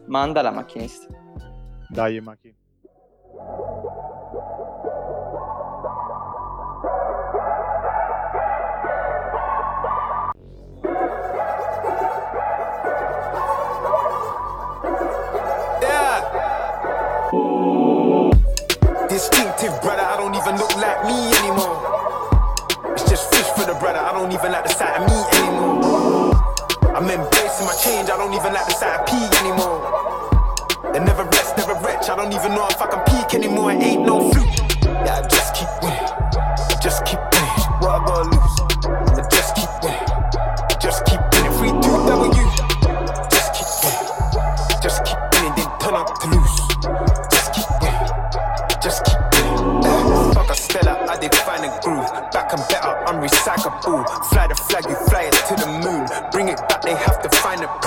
[0.07, 1.07] Manda la macchinista.
[1.89, 2.55] Dai, Maki.
[20.55, 21.78] Even look like me anymore.
[22.92, 26.34] It's just fish for the brother, I don't even like the sight of me anymore.
[26.94, 30.92] I'm embracing my change, I don't even like the sight of P anymore.
[30.92, 33.72] They never rest, never wretch, I don't even know if I can peak anymore.
[33.72, 34.46] It ain't no fluke.
[34.84, 36.09] Yeah, I just keep winning.
[36.80, 37.14] Just keep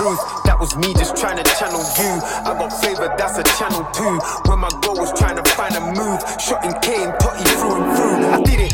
[0.08, 0.20] bruise.
[0.46, 2.12] That was me just trying to channel you.
[2.48, 4.16] I got flavor, that's a channel too.
[4.48, 6.20] When my goal was trying to find a move.
[6.40, 8.16] Shot in cane, totty through and through.
[8.32, 8.74] I did it.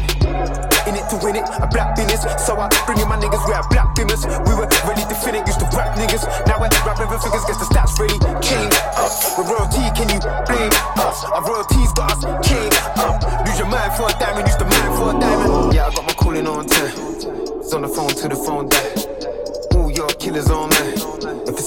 [0.83, 2.21] In it to win it, a black business.
[2.43, 4.27] So I bring in my niggas, we are black bimmers.
[4.45, 6.27] We were ready to fin it, used to rap niggas.
[6.45, 8.19] Now we're rapping with figures, guess the stats ready.
[8.43, 8.69] Chain
[8.99, 11.23] up, with royalty, can you blame us?
[11.23, 12.69] Our royalties got us chain
[12.99, 13.23] up.
[13.47, 14.45] Lose your mind for a diamond,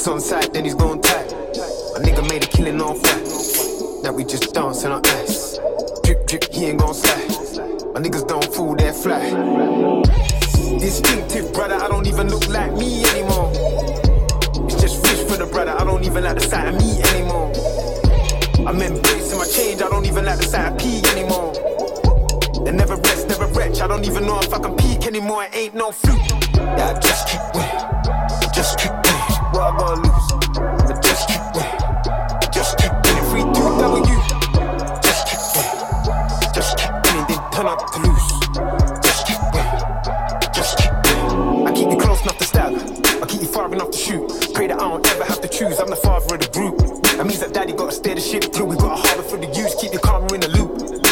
[0.09, 0.96] on site, then he's gone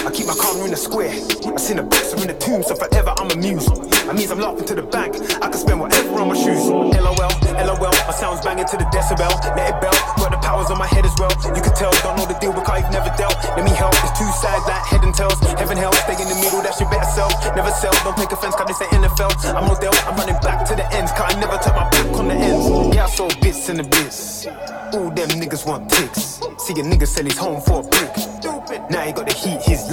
[0.04, 1.08] I keep my karma in the square.
[1.08, 3.72] I seen a boxer in the tomb, so forever I'm amused.
[4.04, 5.16] That means I'm laughing to the bank.
[5.40, 6.68] I can spend whatever on my shoes.
[6.68, 9.32] LOL, LOL, my sound's banging to the decibel.
[9.56, 11.32] Let it bell, got the powers on my head as well.
[11.56, 13.32] You can tell, don't know the deal but because you've never dealt.
[13.56, 15.40] Let me help, there's two sides like head and tails.
[15.56, 17.32] Heaven, hell, stay in the middle, that's your better self.
[17.56, 19.32] Never sell, don't take offense, cause this ain't NFL.
[19.56, 22.28] I'm Odell, I'm running back to the ends, cause I never turn my back on
[22.28, 22.68] the ends.
[22.92, 24.44] Yeah, I sold bits in the bits.
[24.92, 26.44] All them niggas want ticks.
[26.60, 28.12] See a nigga sell his home for a brick.
[28.90, 29.88] Now he got the heat, he's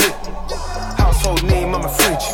[0.97, 2.28] Household name, I'm a fridge.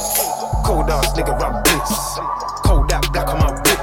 [0.66, 2.20] Cold ass nigga, blitz.
[2.66, 3.80] Cold that black on my whip.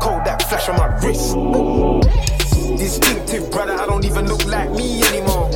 [0.00, 1.34] Cold that flash on my wrist.
[2.78, 5.50] Distinctive, brother, I don't even look like me anymore.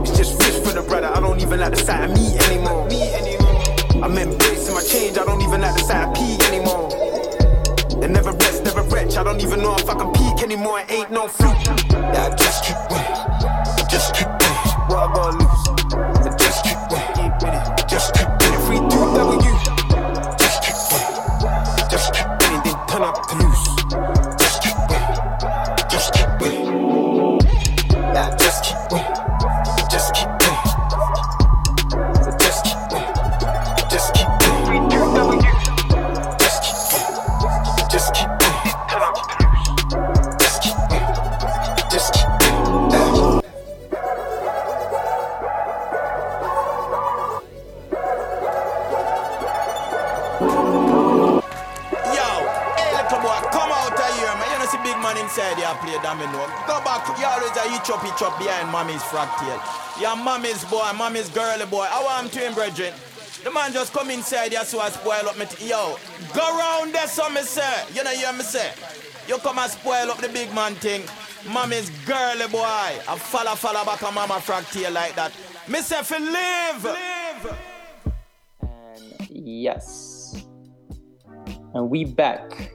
[0.00, 2.88] It's just fish for the brother, I don't even like the sight of me anymore.
[4.02, 6.90] I'm embracing my change, I don't even like the sight of P anymore.
[8.00, 10.90] They never rest, never wretch, I don't even know if I can peak anymore, it
[10.90, 11.28] ain't no.
[11.40, 14.42] Yeah, I just keep winning, I just keep winning.
[14.88, 15.41] What I gotta
[17.92, 18.31] just
[58.72, 59.60] mommy's frog tail.
[60.00, 61.86] Your mommy's boy, mommy's girly boy.
[61.88, 62.94] I want him to him, brethren.
[63.44, 65.44] The man just come inside here so I spoil up me.
[65.46, 65.96] T- Yo,
[66.34, 67.84] go round there, so me say.
[67.92, 68.72] You know, you hear me say.
[69.28, 71.02] You come and spoil up the big man thing.
[71.52, 72.62] Mommy's girly boy.
[72.64, 75.32] I follow, follow back on mama frog tail like that.
[75.68, 76.84] Me say, for live.
[76.84, 77.58] live.
[79.28, 80.44] Yes.
[81.74, 82.72] And we back.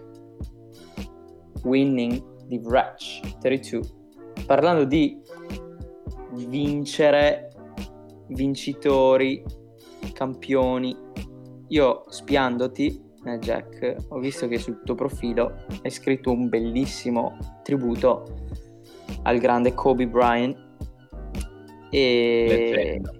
[1.63, 3.81] Winning the Wretch 32.
[4.47, 5.17] Parlando di
[6.47, 7.49] vincere,
[8.27, 9.43] vincitori,
[10.13, 10.95] campioni.
[11.69, 18.23] Io spiandoti, eh, Jack, ho visto che sul tuo profilo hai scritto un bellissimo tributo
[19.23, 20.65] al grande Kobe Bryant.
[21.89, 23.11] E Leggenda.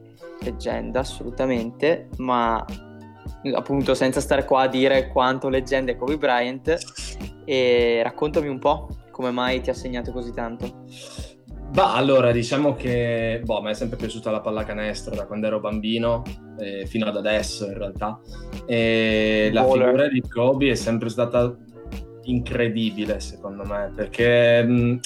[0.41, 2.63] leggenda, assolutamente, ma
[3.53, 6.77] appunto senza stare qua a dire quanto leggenda è Kobe Bryant
[7.45, 10.83] e raccontami un po' come mai ti ha segnato così tanto.
[11.69, 16.23] Bah, allora, diciamo che boh, me è sempre piaciuta la pallacanestro da quando ero bambino,
[16.57, 18.19] eh, fino ad adesso in realtà.
[18.65, 21.55] E la figura di Kobe è sempre stata
[22.23, 24.99] incredibile, secondo me, perché mh,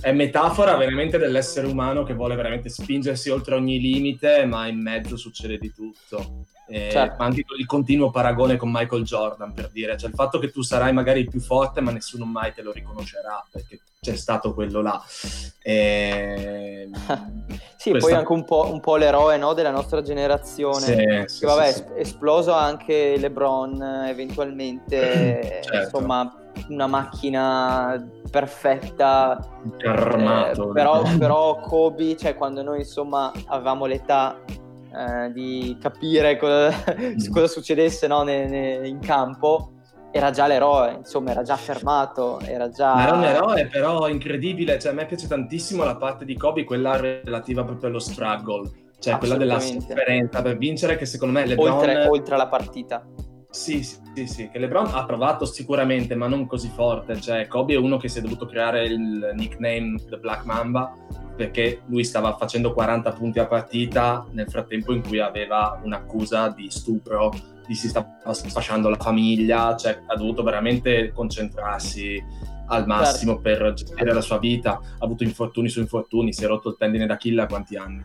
[0.00, 5.16] è metafora veramente dell'essere umano che vuole veramente spingersi oltre ogni limite, ma in mezzo
[5.16, 6.44] succede di tutto.
[6.66, 7.16] E Certo.
[7.18, 10.62] ma anche il continuo paragone con Michael Jordan, per dire, cioè il fatto che tu
[10.62, 14.80] sarai magari il più forte, ma nessuno mai te lo riconoscerà, perché c'è stato quello
[14.80, 15.02] là.
[15.62, 16.88] E...
[17.84, 20.80] Sì, Questa- poi anche un po', un po' l'eroe no, della nostra generazione.
[20.80, 25.76] Sì, che sì, vabbè, sì, esploso anche LeBron, eh, eventualmente, Certo.
[25.98, 26.34] insomma,
[26.68, 29.38] una macchina perfetta.
[29.84, 30.70] Armato.
[30.70, 34.38] Eh, però, però Kobe, cioè quando noi insomma avevamo l'età
[34.94, 36.72] eh, di capire cosa,
[37.30, 39.72] cosa succedesse no, ne- ne- in campo,
[40.12, 42.94] era già l'eroe, insomma, era già fermato, era già...
[42.94, 44.78] Ma era un eroe, però incredibile.
[44.78, 49.18] Cioè, a me piace tantissimo la parte di Kobe, quella relativa proprio allo struggle, cioè
[49.18, 51.72] quella della sofferenza per vincere, che secondo me LeBron.
[51.72, 53.04] oltre, oltre alla partita.
[53.54, 57.20] Sì, sì, sì, sì, che LeBron ha provato sicuramente, ma non così forte.
[57.20, 60.92] Cioè, Kobe è uno che si è dovuto creare il nickname The Black Mamba
[61.36, 66.68] perché lui stava facendo 40 punti a partita nel frattempo in cui aveva un'accusa di
[66.68, 67.32] stupro,
[67.64, 72.20] di si stava sfasciando la famiglia, cioè ha dovuto veramente concentrarsi
[72.66, 74.72] al massimo per gestire la sua vita.
[74.72, 78.02] Ha avuto infortuni su infortuni, si è rotto il tendine d'Achille a quanti anni?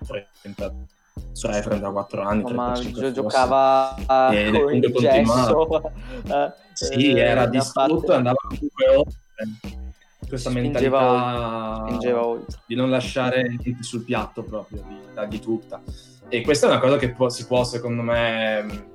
[1.41, 3.95] 33, 34 anni, No, ma 35 gio- giocava
[4.32, 5.82] E con comunque il gesso.
[6.28, 9.17] eh, Sì, eh, era distrutto e andava comunque oltre.
[10.28, 11.86] Questa mentalità
[12.26, 12.59] oltre.
[12.67, 15.82] di non lasciare niente sul piatto proprio, di dargli tutta.
[16.28, 18.88] E questa è una cosa che può- si può, secondo me, mh,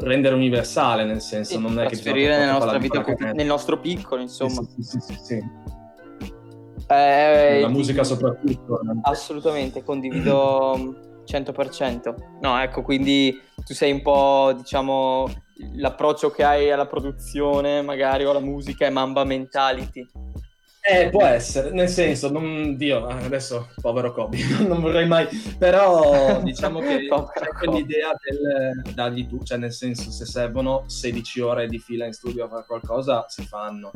[0.00, 3.32] rendere universale, nel senso Sì, non è che trasferire pallacanestro.
[3.34, 4.60] nel nostro piccolo, insomma.
[4.62, 5.44] Sì, sì, sì, sì, sì.
[6.88, 8.80] Eh, La musica soprattutto.
[9.02, 10.92] Assolutamente, condivido mm,
[11.26, 12.14] 100%.
[12.40, 15.28] No, ecco, quindi tu sei un po', diciamo,
[15.74, 20.08] l'approccio che hai alla produzione, magari, o alla musica è Mamba Mentality.
[20.90, 25.26] Eh, può essere, nel senso, non, Dio, adesso povero Kobe, non vorrei mai,
[25.58, 31.66] però diciamo che c'è quell'idea del dargli tu, cioè nel senso se servono 16 ore
[31.66, 33.90] di fila in studio a fare qualcosa, si fanno.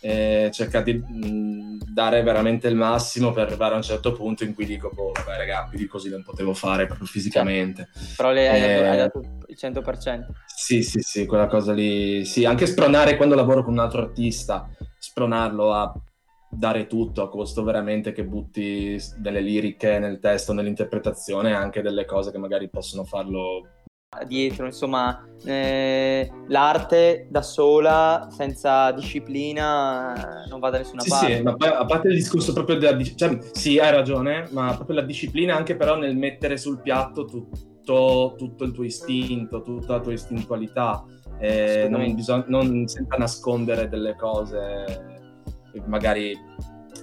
[0.00, 4.54] E cerca di mh, dare veramente il massimo per arrivare a un certo punto in
[4.54, 7.88] cui dico, boh, vabbè raga, più di così non potevo fare proprio fisicamente.
[8.16, 10.32] Però le hai, dato, Eh, hai dato il 100%.
[10.46, 12.24] Sì, sì, sì, quella cosa lì.
[12.24, 14.68] Sì, anche spronare quando lavoro con un altro artista,
[14.98, 15.92] spronarlo a
[16.48, 22.30] dare tutto a costo veramente che butti delle liriche nel testo, nell'interpretazione, anche delle cose
[22.30, 23.68] che magari possono farlo.
[24.26, 31.36] Dietro, insomma, eh, l'arte da sola, senza disciplina, eh, non va da nessuna Sì, parte.
[31.36, 34.96] sì, ma a parte il discorso proprio della dis- cioè, sì, hai ragione, ma proprio
[34.96, 40.00] la disciplina anche però nel mettere sul piatto tutto, tutto il tuo istinto, tutta la
[40.00, 41.04] tua istintualità,
[41.38, 45.42] eh, non, bisogna, non senza nascondere delle cose,
[45.72, 46.34] che magari,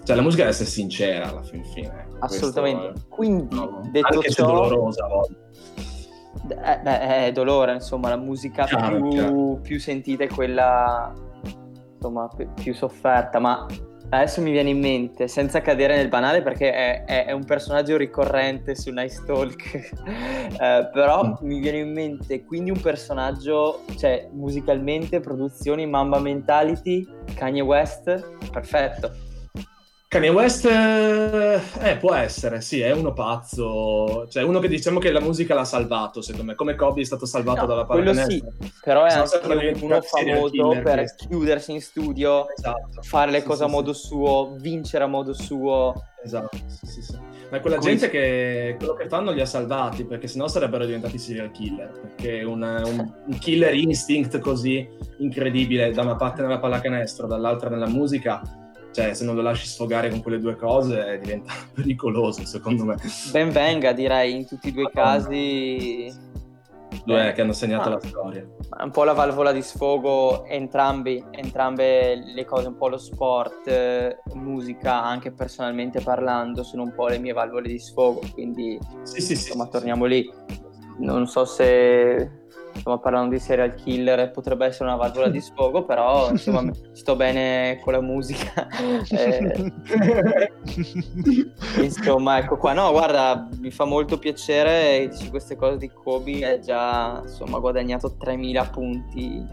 [0.03, 2.07] cioè la musica deve essere sincera alla fin fine.
[2.07, 2.87] ecco, Assolutamente.
[2.91, 5.41] questo Quindi, no, detto anche se ciò, dolorosa a volte.
[6.49, 9.59] Eh, beh, è dolore, insomma, la musica Chiaro, più, chiaro.
[9.61, 11.13] più sentita è quella
[11.95, 13.65] insomma, più, più sofferta, ma
[14.09, 17.95] adesso mi viene in mente, senza cadere nel banale, perché è, è- è un personaggio
[17.97, 19.73] ricorrente su Nice Talk,
[20.59, 21.33] eh, però Mm.
[21.47, 29.11] mi viene in mente quindi un personaggio, cioè musicalmente, produzioni, Mamba Mentality, Kanye West, perfetto.
[30.13, 35.11] Kanye West, eh, eh, può essere, sì, è uno pazzo, cioè uno che diciamo che
[35.11, 38.43] la musica l'ha salvato, secondo me, come Kobe è stato salvato No, dalla quello sì,
[38.79, 41.25] però è anche uno famoso killer per questo.
[41.27, 43.01] chiudersi in studio, Esatto.
[43.01, 43.71] fare le Sì, cose sì, a sì.
[43.73, 45.95] modo suo, vincere a modo suo.
[46.23, 47.17] Esatto, sì, sì, sì.
[47.49, 51.17] Ma quella Come gente che quello che fanno li ha salvati, perché sennò sarebbero diventati
[51.17, 51.89] serial killer.
[51.89, 54.87] Perché un, un- un killer instinct così
[55.17, 58.41] incredibile, da una parte nella pallacanestro, dall'altra nella musica,
[58.93, 62.95] cioè se non lo lasci sfogare con quelle due cose diventa pericoloso, secondo me.
[63.31, 66.31] Ben venga, direi, in tutti e due i casi.
[67.03, 68.47] Due che hanno segnato Ma- la storia.
[68.83, 74.17] Un po' la valvola di sfogo, entrambi, entrambe le cose, un po' lo sport, eh,
[74.33, 79.35] musica, anche personalmente parlando, sono un po' le mie valvole di sfogo, quindi Sì, sì,
[79.35, 79.47] sì.
[79.47, 80.31] insomma sì, torniamo lì.
[80.99, 82.42] Non so se
[82.73, 87.79] insomma, parlando di serial killer potrebbe essere una valvola di sfogo, però insomma sto bene
[87.81, 88.67] con la musica.
[89.13, 90.51] Eh,
[91.81, 92.73] insomma, ecco qua.
[92.73, 98.65] No, guarda, mi fa molto piacere queste cose di Kobe, ha già insomma guadagnato 3000
[98.65, 99.45] punti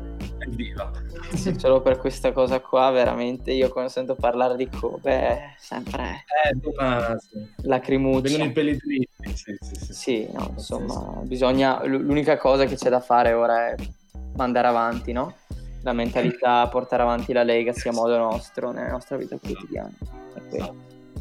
[0.50, 0.90] Evviva.
[1.56, 6.72] solo per questa cosa qua, veramente io quando sento parlare di Kobe è sempre Eh,
[6.76, 7.38] ma sì.
[7.62, 8.20] lacrimuccia.
[8.28, 9.34] Vengono i pelli dritti.
[9.34, 9.92] Sì, sì, sì.
[9.94, 11.84] Sì, no, insomma, bisogna.
[11.84, 13.74] l- L'unica cosa che c'è da fare ora è
[14.36, 15.34] mandare avanti, no?
[15.82, 19.92] La mentalità, portare avanti la legacy a modo nostro, nella nostra vita quotidiana.
[20.34, 20.74] È quello.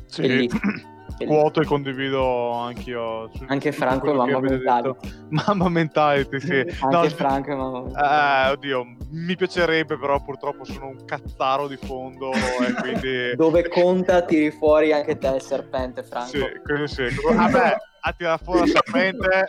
[0.08, 0.50] Sì.
[1.26, 3.30] quoto e condivido anch'io.
[3.48, 4.98] Anche Franco e Mamma detto.
[5.30, 6.60] Mamma mentality, sì.
[6.60, 8.48] Anche No, Franco e Mamma Mentality.
[8.48, 13.36] Eh, oddio, mi piacerebbe, però purtroppo sono un cazzaro di fondo e quindi...
[13.36, 16.30] Dove conta tiri fuori anche te il serpente, Franco.
[16.30, 17.06] Sì, quello sì.
[17.34, 19.46] Vabbè, a tirare fuori la serpente,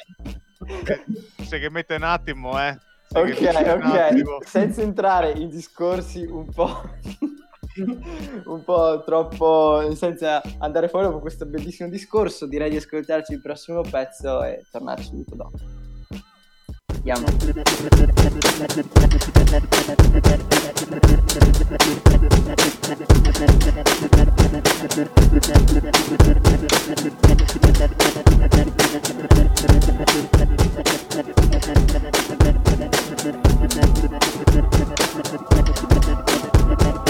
[1.42, 2.76] se che mette un attimo, eh.
[3.06, 4.34] Se Ok, attimo.
[4.34, 6.80] ok, senza entrare in discorsi un po',
[8.46, 13.82] un po' troppo, senza andare fuori con questo bellissimo discorso, direi di ascoltarci il prossimo
[13.82, 15.58] pezzo e tornarci subito dopo.
[16.94, 17.26] Andiamo.
[36.80, 37.09] Thank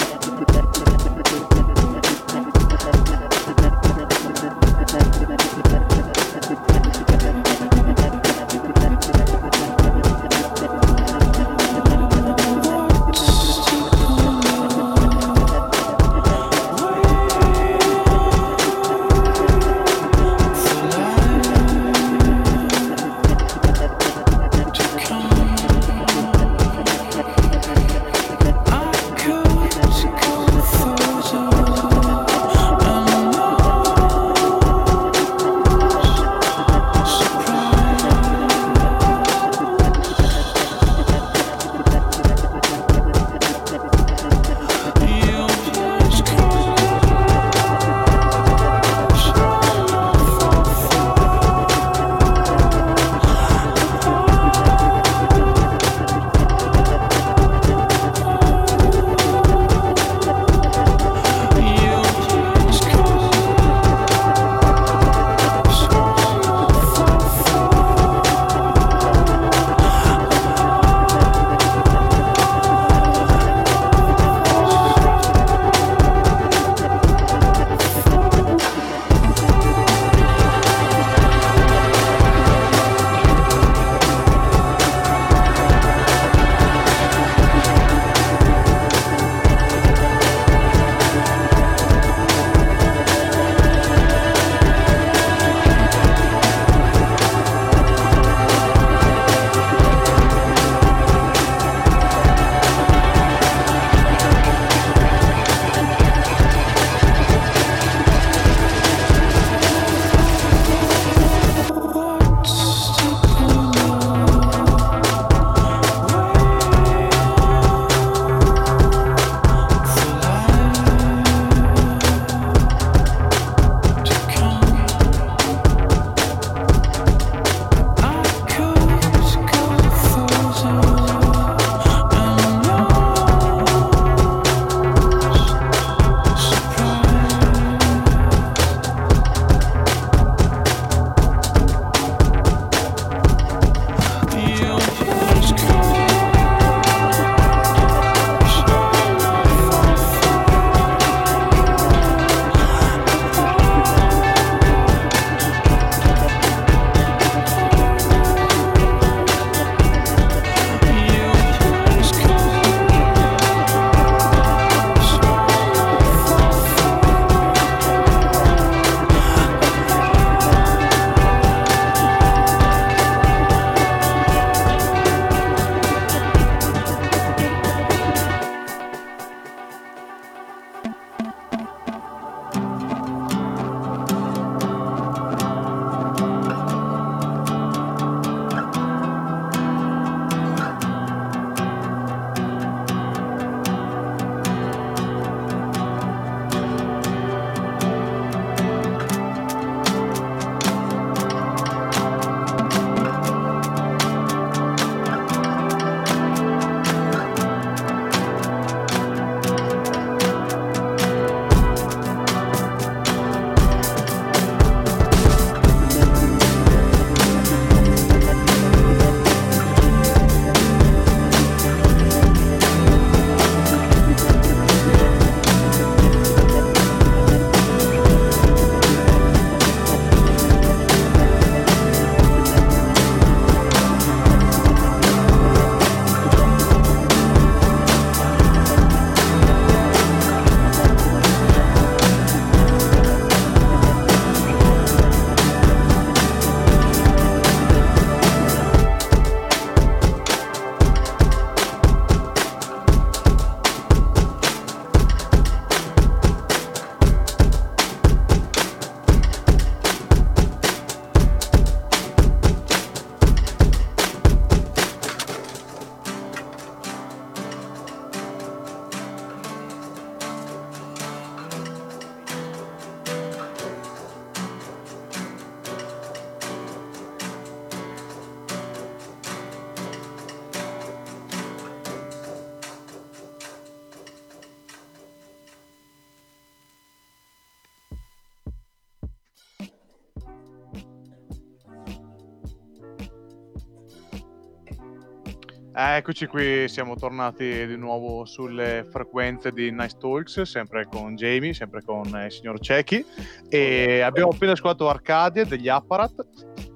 [296.01, 301.83] Eccoci qui, siamo tornati di nuovo sulle frequenze di Nice Talks, sempre con Jamie, sempre
[301.83, 303.05] con eh, il signor Cecchi.
[303.51, 306.25] E abbiamo appena ascoltato Arcadia degli Apparat,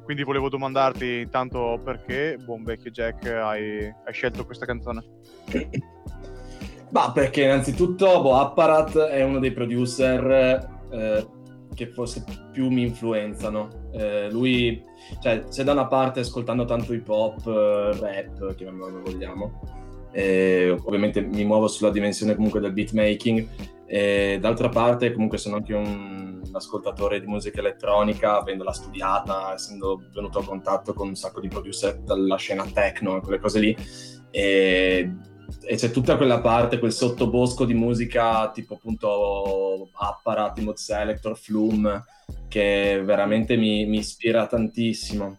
[0.02, 5.02] quindi volevo domandarti intanto perché, buon vecchio Jack, hai, hai scelto questa canzone?
[6.92, 11.26] Ma perché innanzitutto boh, Apparat è uno dei producer eh,
[11.74, 13.68] che forse più mi influenzano.
[13.92, 14.82] Eh, lui,
[15.20, 19.60] cioè, se da una parte ascoltando tanto hip hop, eh, rap, chiamiamolo vogliamo,
[20.12, 23.48] eh, ovviamente mi muovo sulla dimensione comunque del beatmaking,
[23.86, 30.38] e d'altra parte comunque sono anche un ascoltatore di musica elettronica, avendola studiata, essendo venuto
[30.38, 33.76] a contatto con un sacco di producer dalla scena techno e quelle cose lì.
[34.30, 35.12] E
[35.66, 42.04] e c'è tutta quella parte, quel sottobosco di musica tipo appunto Apparat, Timot Selector, Flume,
[42.48, 45.38] che veramente mi, mi ispira tantissimo.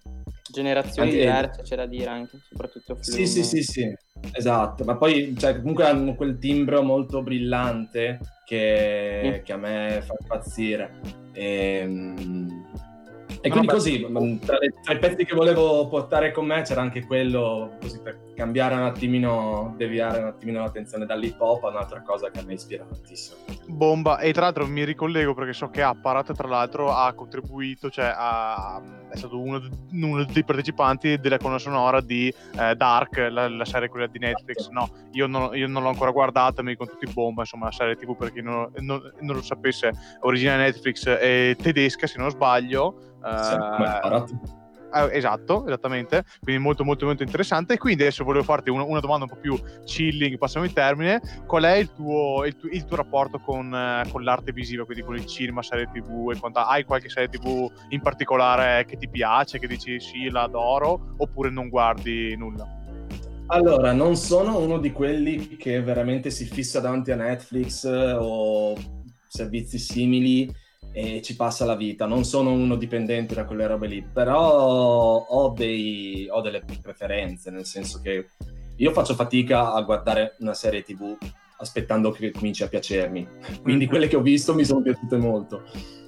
[0.51, 3.93] Generazioni Anche- diverse c'è da dire anche, soprattutto Sì, sì, sì, sì,
[4.31, 9.41] esatto, ma poi cioè, comunque hanno quel timbro molto brillante che, Sì.
[9.43, 11.01] che a me fa impazzire.
[11.33, 11.87] E,
[13.45, 16.81] e quindi così, ma tra, le- tra i pezzi che volevo portare con me c'era
[16.81, 22.01] anche quello, così per cambiare un attimino, deviare un attimino l'attenzione dall'hip hop a un'altra
[22.01, 23.37] cosa che a me ispira tantissimo.
[23.67, 28.11] Bomba, e tra l'altro mi ricollego perché so che Apparat tra l'altro ha contribuito, cioè
[28.15, 33.65] ha- è stato uno, uno dei partecipanti della colonna sonora di eh, Dark, la, la
[33.65, 37.11] serie quella di Netflix, no, io non, io non l'ho ancora guardata, mi dicono tutti
[37.13, 39.91] bomba, insomma la serie tv per chi non, non- non lo sapesse,
[40.21, 44.23] origine Netflix è tedesca se non sbaglio, Sì, eh,
[44.95, 47.73] eh, esatto, esattamente, quindi molto molto molto interessante.
[47.73, 51.19] E quindi adesso volevo farti una, una domanda un po' più chilling, passiamo il termine.
[51.45, 55.03] Qual è il tuo, il tu- il tuo rapporto con, eh, con l'arte visiva, quindi
[55.03, 59.09] con il cinema, serie tv e quanta- Hai qualche serie tv in particolare che ti
[59.09, 62.67] piace, che dici sì, la adoro, oppure non guardi nulla?
[63.47, 68.75] Allora, non sono uno di quelli che veramente si fissa davanti a Netflix eh, o
[69.27, 70.49] servizi simili
[70.97, 72.05] e ci passa la vita.
[72.05, 77.65] Non sono uno dipendente da quelle robe lì, però ho, dei- ho delle preferenze, nel
[77.65, 78.29] senso che
[78.77, 81.17] io faccio fatica a guardare una serie TV
[81.57, 83.27] aspettando che cominci a piacermi.
[83.61, 85.63] Quindi quelle che ho visto mi sono piaciute molto.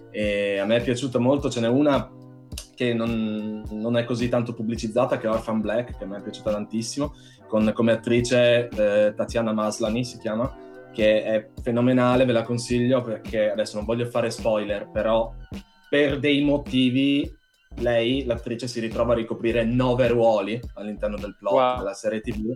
[0.09, 2.09] E a me è piaciuta molto, ce n'è una
[2.73, 6.21] che non, non è così tanto pubblicizzata, che è Orphan Black, che a me è
[6.21, 7.13] piaciuta tantissimo,
[7.49, 10.49] con come attrice eh, Tatiana Maslany si chiama,
[10.97, 15.31] che è fenomenale, ve la consiglio perché adesso non voglio fare spoiler, però
[15.87, 17.31] per dei motivi
[17.75, 21.77] lei, l'attrice, si ritrova a ricoprire nove ruoli all'interno del plot Wow.
[21.77, 22.51] della serie TV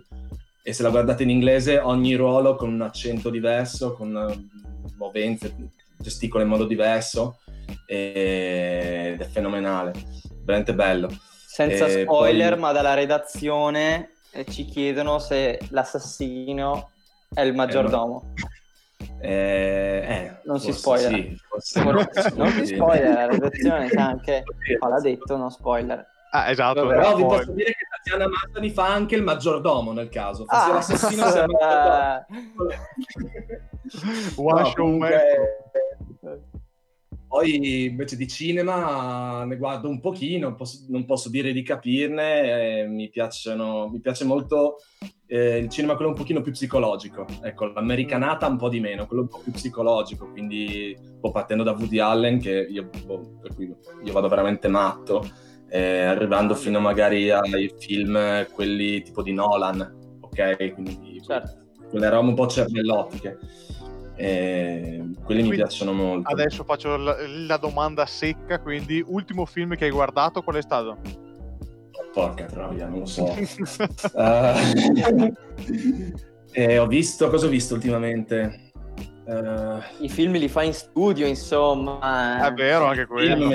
[0.60, 4.48] e se la guardate in inglese ogni ruolo con un accento diverso, con eh,
[4.96, 5.54] movenze,
[5.98, 7.38] gesticole in modo diverso
[7.86, 9.92] ed è fenomenale,
[10.44, 11.08] veramente bello.
[11.46, 16.88] Senza E spoiler, poi- ma dalla redazione eh, ci chiedono se l'assassino
[17.34, 18.32] è il maggiordomo.
[19.20, 21.22] Eh, eh, Non si forse spoilera.
[21.58, 24.42] sì, forse non si spoiler, la redazione sa anche,
[24.78, 26.04] qua l'ha detto, non spoiler.
[26.32, 26.86] Ah, esatto.
[26.86, 27.26] Però vi spoiler.
[27.44, 30.44] posso dire che Tatiana Maslany fa anche il maggiordomo nel caso.
[30.46, 32.26] Fosse Ah, l'assassino sia il maggiordomo.
[34.36, 35.58] One No, show comunque-.
[37.32, 42.86] Poi invece di cinema ne guardo un pochino, posso- non posso dire di capirne, eh,
[42.86, 44.76] mi, piacciono, mi piace molto
[45.28, 49.22] eh, il cinema quello un pochino più psicologico, ecco, l'americanata un po' di meno, quello
[49.22, 53.74] un po' più psicologico, quindi boh, partendo da Woody Allen, che io, boh, per cui
[54.04, 55.26] io vado veramente matto,
[55.70, 60.74] eh, arrivando fino magari ai film, quelli tipo di Nolan, ok?
[60.74, 61.64] Quindi Certo.
[61.88, 63.38] quelle robe un po' cervellotiche.
[64.22, 66.30] Eh, quelli mi Quindi piacciono molto.
[66.30, 70.98] Adesso faccio la, la domanda secca, quindi ultimo film che hai guardato qual è stato?
[72.12, 73.26] Porca troia, non lo so.
[74.14, 75.32] Eh,
[76.52, 78.70] eh, ho visto, cosa ho visto ultimamente?
[79.26, 82.46] Eh, I film li fa in studio, insomma.
[82.46, 83.48] È vero, anche quello.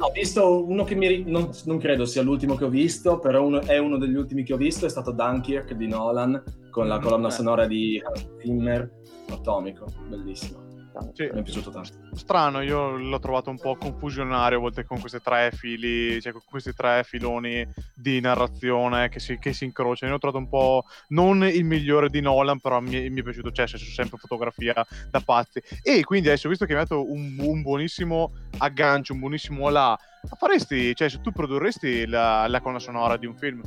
[0.00, 1.24] Ho visto uno che mi...
[1.24, 4.52] Non, non credo sia l'ultimo che ho visto, però uno- è uno degli ultimi che
[4.52, 6.40] ho visto, è stato Dunkirk di Nolan,
[6.78, 7.32] con la Mm, colonna eh.
[7.32, 8.88] sonora di Hans Zimmer,
[9.30, 10.66] atomico, bellissimo.
[11.12, 11.28] Sì.
[11.32, 11.90] Mi è piaciuto tanto.
[12.14, 16.40] Strano, io l'ho trovato un po' confusionario a volte con questi tre fili, cioè con
[16.44, 17.64] questi tre filoni
[17.94, 20.10] di narrazione che si, che si incrociano.
[20.12, 23.22] Io ho trovato un po' non il migliore di Nolan, però mi, è- mi è
[23.24, 24.74] piaciuto, cioè, senso, sempre fotografia
[25.10, 25.60] da pazzi.
[25.82, 29.96] E quindi adesso, visto che hai dato un, un buonissimo aggancio, un buonissimo là,
[30.36, 33.62] faresti, cioè, se tu produrresti la, la colonna sonora di un film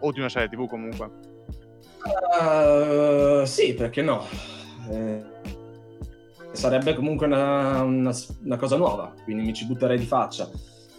[0.00, 1.27] o di una serie TV comunque.
[2.40, 4.24] Uh, sì, perché no?
[4.90, 5.22] Eh,
[6.52, 10.48] sarebbe comunque una, una- una cosa nuova, quindi mi ci butterei di faccia.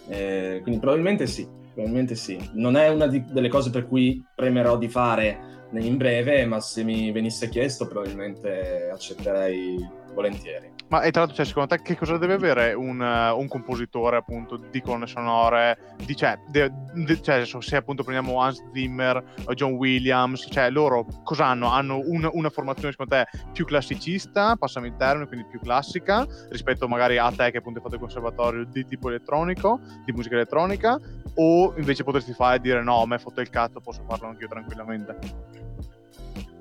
[0.08, 1.46] Eh, quindi probabilmente sì.
[1.72, 2.38] probabilmente sì.
[2.54, 6.82] Non è una di- delle cose per cui premerò di fare in breve, ma se
[6.82, 9.76] mi venisse chiesto probabilmente accetterei
[10.14, 10.72] volentieri.
[10.90, 14.16] Ma e tra l'altro, cioè, secondo te che cosa deve avere un, eh, un compositore
[14.16, 15.94] appunto di colonne sonore?
[16.04, 21.06] Di, cioè, de- de- cioè, se appunto prendiamo Hans Zimmer o John Williams, cioè loro
[21.22, 21.68] cosa hanno?
[21.68, 26.88] Hanno un- una formazione secondo te più classicista, passami il termine, quindi più classica, rispetto
[26.88, 30.98] magari a te che appunto hai fatto il conservatorio di tipo elettronico, di musica elettronica,
[31.36, 34.48] o invece potresti fare e dire no, a me foto il cazzo, posso farlo anch'io
[34.48, 35.69] tranquillamente?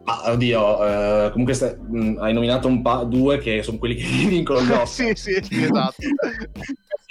[0.09, 4.05] Ma oddio, eh, comunque stai- mh, hai nominato un pa- due che sono quelli che
[4.27, 5.15] vincono gli Oscar.
[5.15, 6.01] sì, sì, esatto.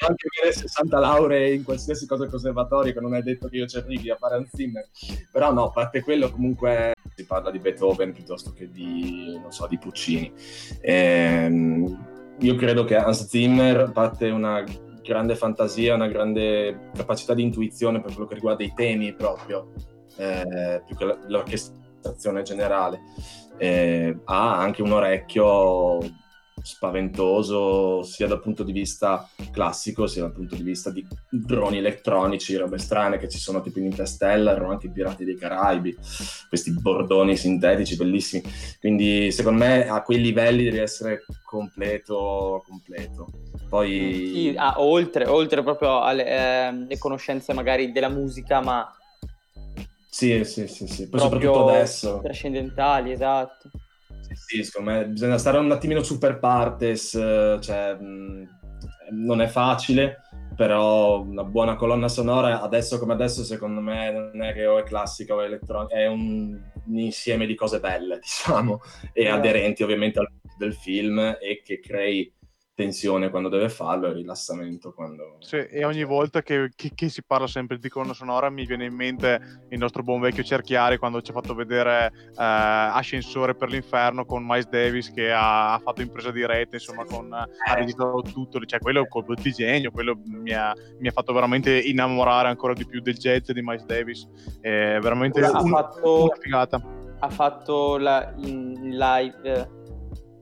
[0.01, 3.66] Anche avere 60 lauree in qualsiasi cosa al conservatorio, che non è detto che io
[3.66, 4.88] ci arrivi a fare Hans Zimmer.
[5.30, 9.66] Però no, a parte quello, comunque si parla di Beethoven piuttosto che di, non so,
[9.68, 10.32] di Puccini.
[10.80, 14.64] Ehm, io credo che Hans Zimmer, parte una
[15.03, 19.72] grande fantasia, una grande capacità di intuizione per quello che riguarda i temi proprio,
[20.16, 21.18] eh, più che l-
[21.99, 23.01] l'orchestrazione generale,
[23.57, 26.26] eh, ha anche un orecchio
[26.61, 32.57] spaventoso sia dal punto di vista classico sia dal punto di vista di droni elettronici,
[32.57, 35.96] robe strane che ci sono tipo in Interstellar o anche in Pirati dei Caraibi,
[36.49, 38.42] questi bordoni sintetici bellissimi.
[38.80, 43.28] Quindi secondo me a quei livelli devi essere completo, completo.
[43.68, 48.97] Poi ah, oltre, oltre proprio alle le conoscenze magari della musica, ma
[50.19, 51.09] sì, sì, sì, sì.
[51.09, 52.21] Poi soprattutto adesso.
[52.21, 53.71] trascendentali, esatto.
[54.35, 58.49] Sì, secondo me bisogna stare un attimino super partes, eh, cioè mh,
[59.12, 60.23] non è facile,
[60.55, 64.83] però una buona colonna sonora adesso come adesso secondo me non è che o è
[64.83, 68.81] classica o è elettronica, è un, un insieme di cose belle, diciamo,
[69.12, 69.37] e Esatto.
[69.37, 72.33] aderenti ovviamente al del film e che crei
[72.83, 75.39] tensione quando deve farlo e rilassamento quando...
[75.41, 78.85] Sì, e ogni volta che, che- che si parla sempre di colonna sonora mi viene
[78.85, 83.68] in mente il nostro buon vecchio Cerchiari quando ci ha fatto vedere eh, Ascensore per
[83.70, 88.61] l'inferno con Miles Davis che ha, ha fatto impresa diretta, insomma, con, ha registrato tutto,
[88.64, 92.47] cioè quello è un colpo di genio, quello mi ha, mi ha fatto veramente innamorare
[92.47, 94.24] ancora di più del jazz di Miles Davis,
[94.61, 96.81] è veramente Ha un- fatto- una figata.
[97.18, 99.68] Ha fatto la, in live, eh,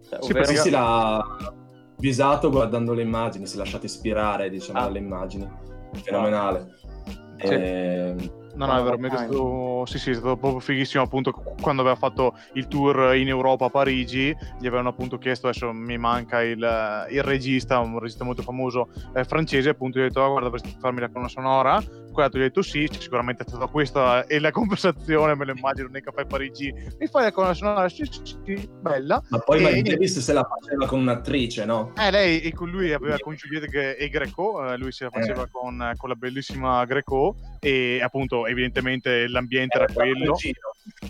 [0.07, 1.55] cioè, Sì, ovvero- Sì, l'ha
[1.99, 4.82] visato guardando le immagini, si è lasciato ispirare, diciamo, Ah.
[4.82, 5.49] dalle immagini.
[6.03, 6.74] Fenomenale.
[7.42, 7.55] Sì.
[7.55, 11.30] Ehm, No, no, è veramente stato, sì, sì, è stato proprio fighissimo appunto
[11.61, 15.99] quando aveva fatto il tour in Europa a Parigi, gli avevano appunto chiesto, adesso mi
[15.99, 16.57] manca il,
[17.11, 20.74] il regista, un regista molto famoso eh, francese, appunto gli ha detto, "Ah, guarda, dovresti
[20.80, 21.82] farmi la colonna sonora,
[22.22, 26.02] gli ha detto sì, sicuramente è stata questa e la conversazione, me lo immagino nei
[26.02, 27.88] caffè parigi, mi fai la colonna?
[27.88, 29.22] Sì, sì, sì, bella.
[29.28, 29.82] ma poi E Miles.
[29.94, 31.92] Davis se la faceva con un'attrice, no?
[31.96, 35.46] Eh, lei e con lui aveva con Juliette e Greco, eh, lui se la faceva
[35.50, 40.36] con, con la bellissima Greco e appunto evidentemente l'ambiente era Era quello.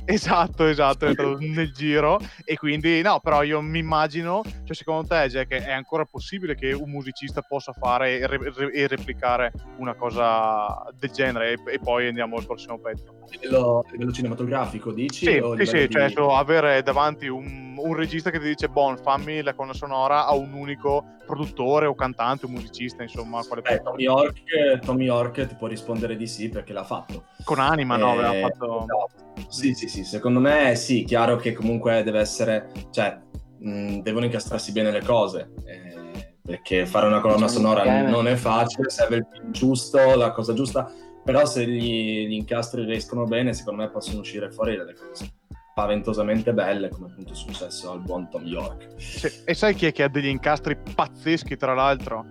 [0.05, 5.29] Esatto, esatto, è nel giro e quindi no, però io mi immagino, cioè secondo te
[5.29, 10.83] Jack è ancora possibile che un musicista possa fare e, re- e replicare una cosa
[10.99, 13.05] del genere e, e poi andiamo al prossimo pezzo.
[13.09, 15.27] A livello, a livello cinematografico, dici?
[15.27, 18.97] Sì, sì, sì, cioè di- so, avere davanti un, un regista che ti dice Bon,
[18.97, 23.83] fammi la colonna sonora a un unico produttore o cantante o musicista, insomma, quale Beh,
[23.83, 24.43] Tom York,
[24.85, 27.25] Tom York ti può rispondere di sì perché l'ha fatto.
[27.45, 28.15] con anima, no?
[28.21, 28.87] Eh, Aveva fatto...
[29.49, 33.19] Sì, sì, sì, secondo me sì, chiaro che comunque deve essere, cioè,
[33.59, 35.86] mh, devono incastrarsi bene le cose, eh,
[36.47, 40.55] perché fare una colonna Diciamo sonora non è facile, serve il film giusto, la cosa
[40.55, 40.91] giusta,
[41.25, 45.31] però se gli, gli incastri riescono bene, secondo me possono uscire fuori delle cose
[45.77, 48.95] spaventosamente belle, come appunto è successo al buon Tom York.
[48.97, 52.25] Sì, E sai chi è che ha degli incastri pazzeschi, tra l'altro?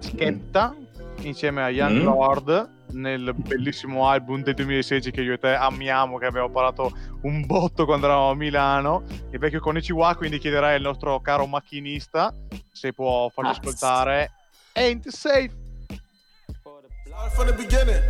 [0.00, 0.76] Skepta,
[1.22, 2.04] insieme a Young Mm.
[2.04, 6.90] Lord, nel bellissimo album del 2016 che io e te amiamo, che abbiamo parlato
[7.22, 12.32] un botto quando eravamo a Milano, il vecchio Konichiwa, quindi chiederei al nostro caro macchinista
[12.72, 13.68] se può farci Cazzo.
[13.74, 14.30] ascoltare
[14.74, 15.50] Ain't Safe.
[17.06, 18.00] Start from the beginning.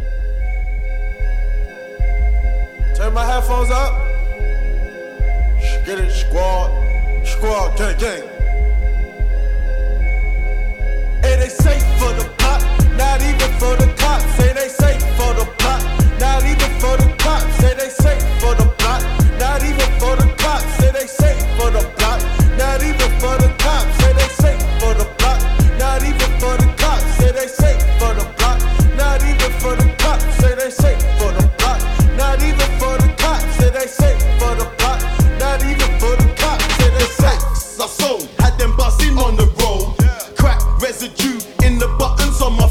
[2.94, 3.94] Turn my headphones up.
[5.86, 6.70] Get it, squad.
[7.24, 8.22] Squad, gang, gang.
[11.24, 11.77] It ain't safe for the pop,
[12.98, 14.24] not even for the cops.
[14.36, 15.80] Say they safe for the plot,
[16.18, 17.46] not even for the cops.
[17.62, 19.00] Say they safe for the plot,
[19.38, 20.66] not even for the cops.
[20.78, 22.20] Say they safe for the plot,
[22.58, 23.88] not even for the cops.
[24.02, 25.38] Say they safe for the plot,
[25.78, 27.04] not even for the cops.
[27.18, 28.58] Say they safe for the plot,
[28.98, 30.24] not even for the cops.
[30.42, 31.80] Say they safe for the plot,
[32.18, 33.44] not even for the cops.
[33.58, 35.00] Say they safe for the plot,
[35.38, 36.66] not even for the cops.
[36.76, 37.42] Say they safe.
[37.78, 39.94] I sold, had them buzzing on the road.
[40.36, 42.66] Crack residue in the buttons on my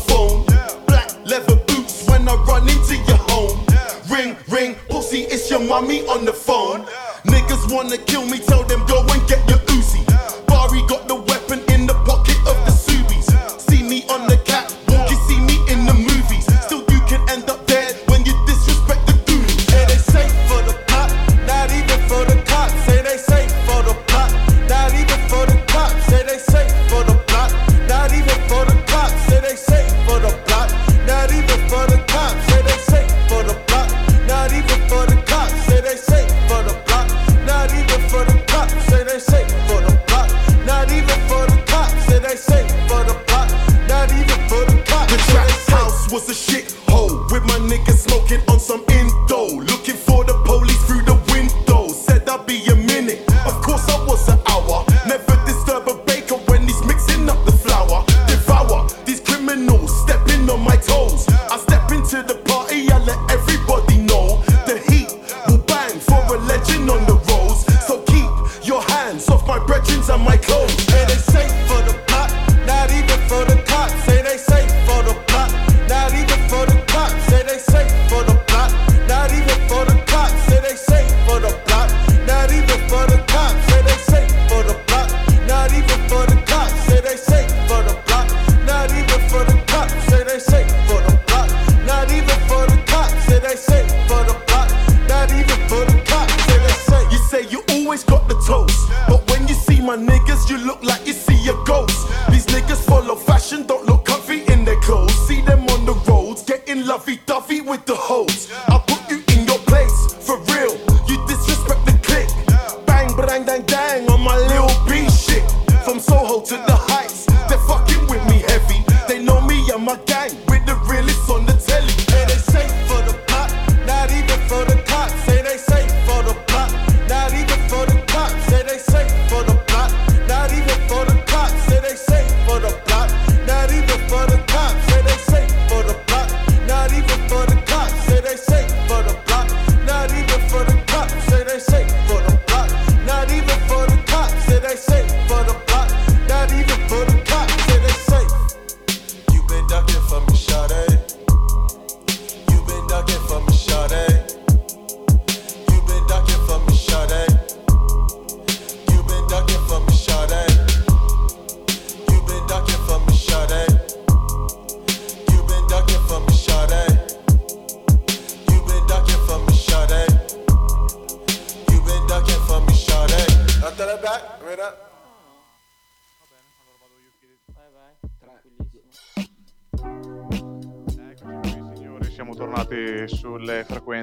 [5.26, 6.86] It's your mommy on the phone.
[7.26, 10.06] Niggas wanna kill me, tell them go and get your Uzi.
[10.48, 11.77] Barry got the weapon in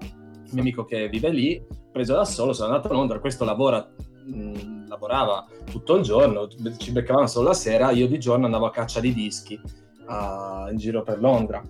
[0.50, 3.88] mio amico che vive lì, preso da solo, sono andato a Londra, questo lavora,
[4.24, 8.70] mh, lavorava tutto il giorno, ci beccavamo solo la sera, io di giorno andavo a
[8.70, 9.60] caccia di dischi
[10.06, 11.62] a- in giro per Londra.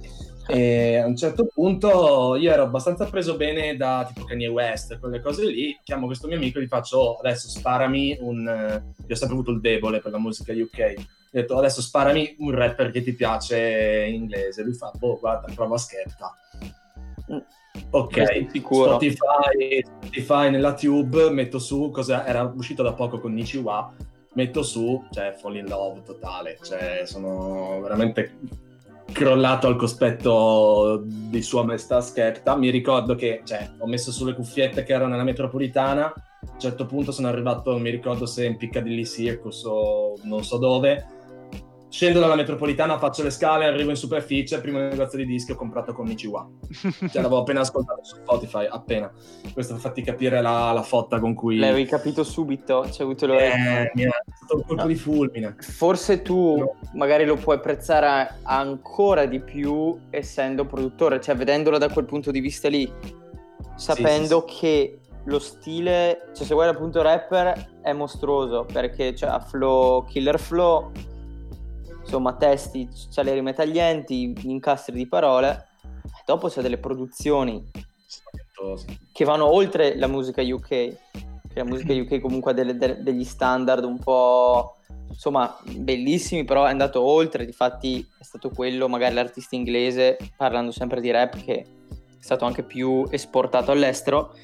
[0.51, 5.21] E a un certo punto io ero abbastanza preso bene da tipo Kanye West, quelle
[5.21, 5.79] cose lì.
[5.83, 8.47] Chiamo questo mio amico e gli faccio "Oh, adesso sparami un.
[8.49, 10.79] eh, Io ho sempre avuto il debole per la musica UK.
[11.31, 14.63] Gli ho detto adesso sparami un rapper che ti piace in inglese.
[14.65, 16.35] Lui fa, boh, guarda, prova Skepta.
[17.91, 18.85] Ok, Questo sicuro.
[18.91, 23.93] Spotify, Spotify nella tube, metto su, cosa era uscito da poco con Nichiwa,
[24.35, 28.33] metto su, cioè fall in love totale, cioè sono veramente
[29.13, 32.57] crollato al cospetto di sua maestà Skepta.
[32.57, 36.07] Mi ricordo che cioè, ho messo sulle cuffiette che erano nella metropolitana.
[36.07, 40.45] A un certo punto sono arrivato, non mi ricordo se in Piccadilly Circus o non
[40.45, 41.07] so dove.
[41.91, 45.93] Scendo dalla metropolitana, faccio le scale, arrivo in superficie, primo negozio di dischi ho comprato
[45.93, 46.49] con Nichiwa.
[46.71, 49.11] Cioè, l'avevo appena ascoltato su Spotify, appena.
[49.53, 51.59] Questo per farti capire la, la fotta con cui...
[51.59, 53.91] L'avevi capito subito, c'è avuto Eh, l'orecchio.
[53.95, 55.57] mi è stato un colpo di fulmine.
[55.59, 56.65] Forse tu
[56.95, 62.39] magari lo puoi apprezzare ancora di più essendo produttore, cioè vedendolo da quel punto di
[62.39, 62.89] vista lì,
[63.75, 70.05] sapendo che lo stile, cioè se guardi appunto rapper è mostruoso perché cioè, ha flow,
[70.05, 70.91] killer flow,
[72.11, 75.69] insomma testi, c'ha le rime taglienti, incastri di parole.
[76.27, 77.71] Dopo c'è delle produzioni
[79.13, 80.97] che vanno oltre la musica UK,
[81.55, 84.75] la musica UK comunque ha delle- de- degli standard un po'
[85.09, 91.01] insomma bellissimi, però è andato oltre, difatti è stato quello, magari l'artista inglese, parlando sempre
[91.01, 91.67] di rap, che è
[92.19, 94.35] stato anche più esportato all'estero,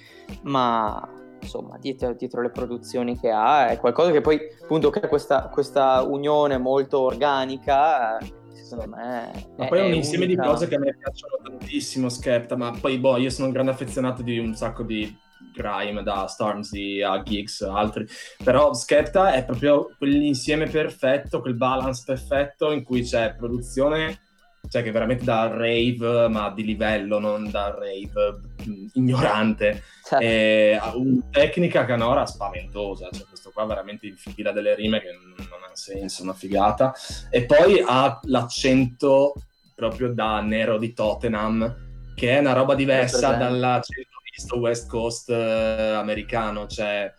[0.43, 1.09] ma
[1.41, 6.03] insomma dietro, dietro le produzioni che ha è qualcosa che poi appunto crea questa, questa
[6.03, 8.19] unione molto organica,
[8.53, 9.31] secondo me...
[9.57, 10.43] Ma poi è un insieme unica.
[10.43, 13.71] di cose che a me piacciono tantissimo, Skepta, ma poi boh, io sono un grande
[13.71, 15.25] affezionato di un sacco di
[15.55, 18.07] grime, da Stormzy a Geeks, altri,
[18.43, 24.21] però Skepta è proprio quell'insieme perfetto, quel balance perfetto in cui c'è produzione,
[24.69, 30.25] cioè che veramente da rave, ma di livello, non da rave mh, ignorante, Certo.
[30.25, 35.35] e ha una tecnica canora spaventosa, cioè questo qua veramente infila delle rime che non
[35.37, 36.95] non ha senso, una figata,
[37.31, 39.35] e poi ha l'accento
[39.75, 45.93] proprio da nero di Tottenham, che è una roba diversa dall'accento visto West Coast eh,
[45.93, 47.13] americano, cioè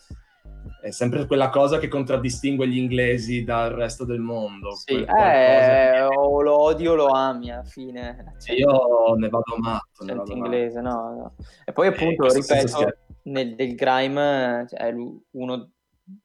[0.81, 4.71] è sempre quella cosa che contraddistingue gli inglesi dal resto del mondo.
[4.75, 8.35] Sì, eh, o lo odi o lo ami alla fine.
[8.43, 10.45] che- Io ne vado matto, ne vado matto.
[10.45, 11.35] inglese, no, no.
[11.65, 14.93] E poi appunto, questo senza ripeto, nel, del grime cioè, è
[15.31, 15.71] uno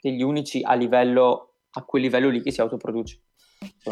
[0.01, 3.21] degli unici a livello, a quel livello lì che si autoproduce.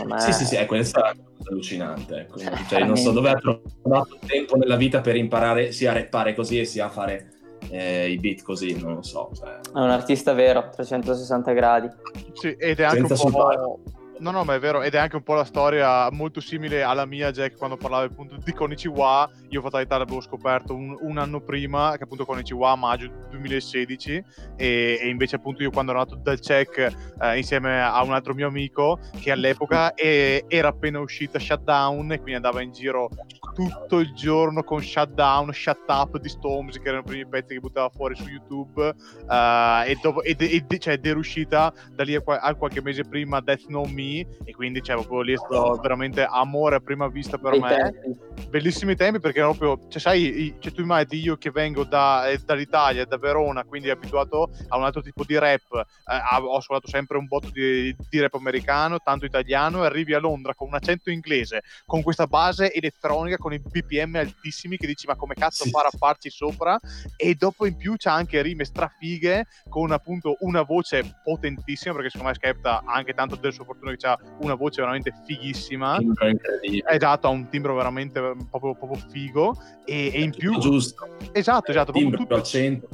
[0.04, 2.16] Me- Sì, sì, sì, è questa è cosa allucinante.
[2.20, 2.38] Ecco.
[2.68, 6.58] Cioè, non so dove ha trovato tempo nella vita per imparare sia a rappare così
[6.58, 7.34] e sia a fare
[7.68, 9.30] eh, i beat così, non lo so.
[9.34, 11.88] Cioè, È un artista vero, 360 gradi.
[12.34, 13.38] Sì, ed è anche Senza un po'.
[13.50, 13.98] sudare.
[14.20, 17.06] No, no, ma è vero, ed è anche un po' la storia molto simile alla
[17.06, 19.30] mia, Jack, quando parlavi appunto di Konichiwa.
[19.48, 24.22] Io Fatalità l'avevo scoperto un, un anno prima, che appunto Konichiwa a maggio 2016,
[24.56, 28.34] e, e invece appunto io quando ero nato dal check eh, insieme a un altro
[28.34, 33.08] mio amico, che all'epoca e- era appena uscita Shutdown, e quindi andava in giro
[33.54, 37.60] tutto il giorno con Shutdown, Shut Up di Storms, che erano i primi pezzi che
[37.60, 42.14] buttava fuori su YouTube, eh, e dopo, ed, ed, cioè, ed era uscita da lì
[42.14, 44.09] a, a qualche mese prima Death Know Me,
[44.44, 47.76] e quindi cioè, proprio lì è stato veramente amore a prima vista per Bei me.
[47.92, 48.18] tempi.
[48.50, 53.04] bellissimi tempi perché proprio, cioè sai, cioè, tu immagini io che vengo da, eh, dall'Italia,
[53.04, 57.26] da Verona, quindi abituato a un altro tipo di rap, eh, ho suonato sempre un
[57.26, 61.62] botto di, di rap americano, tanto italiano, e arrivi a Londra con un accento inglese,
[61.86, 65.88] con questa base elettronica, con i BPM altissimi che dici ma come cazzo Sì, fare
[65.88, 66.78] a farci sopra,
[67.16, 72.32] e dopo in più c'ha anche rime strafighe con appunto una voce potentissima, perché secondo
[72.32, 75.98] me Skepta ha anche tanto del suo fortuna che ha una voce veramente fighissima.
[75.98, 76.88] timbro incredibile.
[76.88, 80.58] Esatto, ha un timbro veramente eh, proprio, proprio figo e, e in più...
[80.58, 81.06] giusto.
[81.32, 82.34] Esatto, esatto, proprio Timbro, tutto,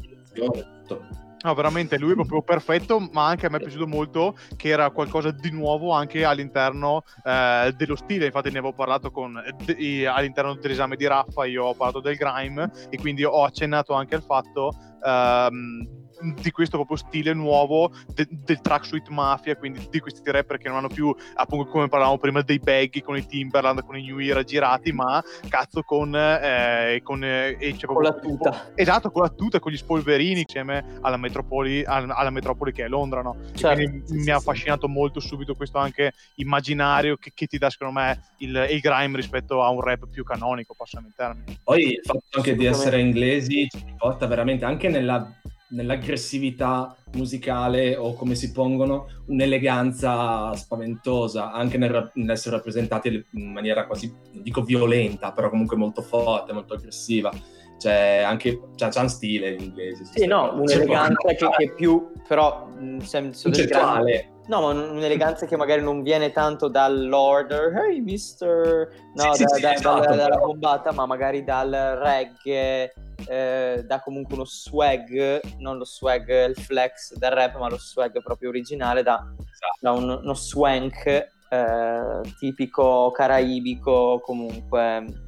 [0.01, 1.25] direzione, tutto.
[1.43, 4.91] No, veramente lui è proprio perfetto, ma anche a me è piaciuto molto che era
[4.91, 8.27] qualcosa di nuovo anche all'interno eh, dello stile.
[8.27, 11.45] Infatti, ne avevo parlato con, de- all'interno dell'esame di Raffa.
[11.45, 14.73] Io ho parlato del grime e quindi ho accennato anche al fatto.
[15.05, 20.59] ehm, di questo proprio stile nuovo de- del track suite mafia quindi di questi rapper
[20.59, 24.05] che non hanno più appunto come parlavamo prima dei baggy con i Timberland con i
[24.05, 28.73] New Era girati ma cazzo con eh, con, eh, e c'è Con la tuta.
[28.75, 32.89] Esatto, con la tuta, con gli spolverini insieme alla metropoli, al- alla metropoli che è
[32.89, 33.37] Londra, no?
[33.53, 34.49] E Certo, sì, mi sì, ha sì.
[34.49, 39.17] affascinato molto subito questo anche immaginario che, che ti dà, secondo me, il, il grime
[39.17, 41.59] rispetto a un rap più canonico, passami il termine.
[41.63, 45.31] Poi il fatto anche di essere inglesi ci porta veramente anche nella-
[45.69, 54.13] nell'aggressività musicale o come si pongono un'eleganza spaventosa anche nel nell'essere rappresentati in maniera quasi,
[54.33, 57.33] non dico violenta, però comunque molto forte, molto aggressiva.
[57.79, 60.05] Cioè, anche c'ha, c'ha un stile gli inglesi.
[60.05, 64.31] su Sì, no, un'eleganza Cioè, che, che più, però, nel senso del grande...
[64.49, 69.43] No, ma un- un'eleganza che magari non viene tanto dall'Lord, hey mister, no, Sì, sì,
[69.45, 72.93] da- sì, da- esatto, dalla, bombata, ma magari dal reggae,
[73.27, 78.23] eh, da comunque uno swag, non lo swag, il flex del rap, ma lo swag
[78.23, 79.79] proprio originale, da, Esatto.
[79.81, 81.07] da un- uno swank
[81.49, 85.25] eh, tipico caraibico, comunque...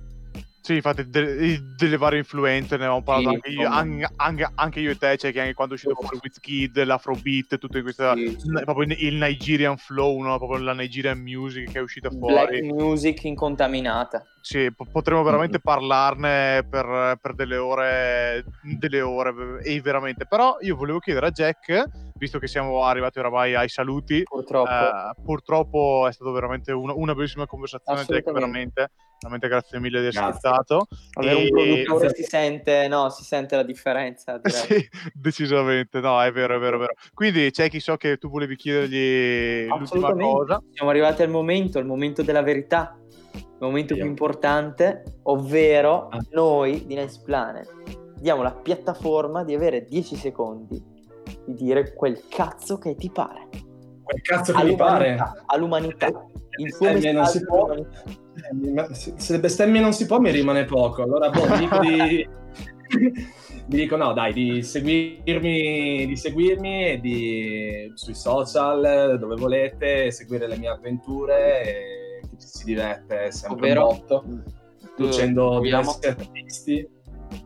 [0.69, 4.11] Sì, infatti, de- delle varie influenze, ne avevamo parlato Sì, anche, io, insomma.
[4.16, 7.81] anche, anche- io e te, cioè che anche quando è uscito fuori Wizkid, l'Afrobeat, tutto
[7.81, 8.51] questa, Sì, sì.
[8.51, 10.36] n- proprio il Nigerian flow, no?
[10.36, 12.62] proprio la Nigerian music che è uscita Black fuori.
[12.70, 14.27] music incontaminata.
[14.48, 20.24] Sì, po- potremmo veramente parlarne per, per delle ore, delle ore, e veramente.
[20.26, 21.84] Però io volevo chiedere a Jack,
[22.14, 24.70] visto che siamo arrivati oramai ai saluti, Purtroppo.
[24.70, 30.06] eh, purtroppo è stata veramente una, una bellissima conversazione, Jack, veramente, veramente grazie mille di
[30.06, 30.86] essere stato.
[31.16, 34.40] Un E- produttore si sente, no, si sente la differenza.
[34.48, 36.94] Sì, decisamente, no, è vero, è vero, è vero.
[37.12, 40.58] Quindi, Cecchi, so che tu volevi chiedergli l'ultima cosa.
[40.72, 42.98] Siamo arrivati al momento, il momento della verità,
[43.34, 46.18] il momento più importante, ovvero Ah.
[46.30, 47.68] noi di Nice Planet
[48.20, 50.82] diamo la piattaforma di avere 10 secondi
[51.44, 53.48] di dire quel cazzo che ti pare.
[54.02, 55.16] Quel cazzo che mi pare.
[55.16, 56.26] All'umanità, all'umanità.
[56.59, 57.72] Il tuo non si può.
[57.72, 61.02] Eh, Se bestemmie non si può, mi rimane poco.
[61.02, 62.28] Allora, boh, vi dico di.
[63.68, 70.46] vi dico no, dai, di seguirmi, di seguirmi e di, sui social dove volete, seguire
[70.48, 71.97] le mie avventure e
[72.39, 73.86] ci si diverte sempre Ovvero?
[73.86, 74.24] botto,
[74.97, 75.97] producendo Proviamo.
[76.01, 76.89] diversi artisti.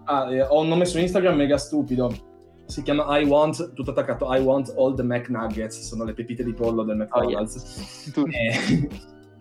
[0.05, 2.31] Ah, eh, ho un nome su Instagram mega stupido.
[2.66, 6.55] Si chiama I want, tutto attaccato, I want all the McNuggets, sono le pepite di
[6.55, 8.10] pollo del McDonald's.
[8.12, 8.24] Tu-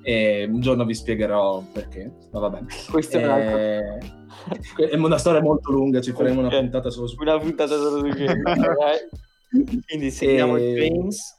[0.04, 2.62] E, e un giorno vi spiegherò perché, ma vabbè.
[2.90, 7.06] Questo è un altro- Eh, È una storia molto lunga, ci faremo una puntata solo
[7.06, 8.08] su Una puntata solo su?
[9.88, 11.36] Quindi seguiamo E- James.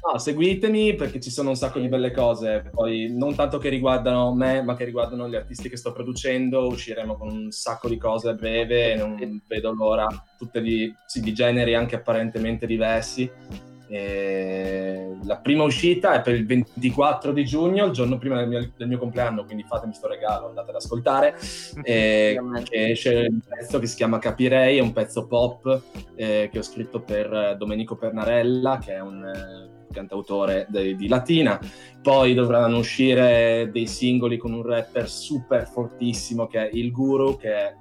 [0.00, 4.32] No, seguitemi perché ci sono un sacco di belle cose, poi non tanto che riguardano
[4.32, 8.28] me, ma che riguardano gli artisti che sto producendo, usciremo con un sacco di cose
[8.28, 10.06] a breve, non vedo l'ora,
[10.38, 13.30] tutte di, sì, di generi anche apparentemente diversi.
[13.90, 18.72] E La prima uscita è per il 24 di giugno, il giorno prima del mio,
[18.76, 21.34] del mio compleanno, quindi fatemi sto regalo, andate ad ascoltare.
[21.82, 25.82] Che esce un pezzo che si chiama Capirei, è un pezzo pop
[26.14, 31.08] eh, che ho scritto per eh, Domenico Pernarella, che è un eh, cantautore de- di
[31.08, 31.58] Latina.
[32.02, 37.52] Poi dovranno uscire dei singoli con un rapper super fortissimo che è Il Guru, che
[37.52, 37.74] è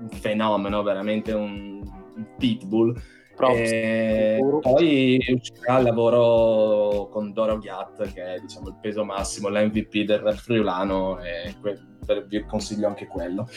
[0.00, 1.80] un fenomeno, veramente un,
[2.16, 2.94] un pitbull.
[3.40, 10.04] E poi uscirà il lavoro con Doro Ghiat, che è diciamo, il peso massimo, l'MVP
[10.04, 13.48] del rap friulano, e que- per- vi consiglio anche quello.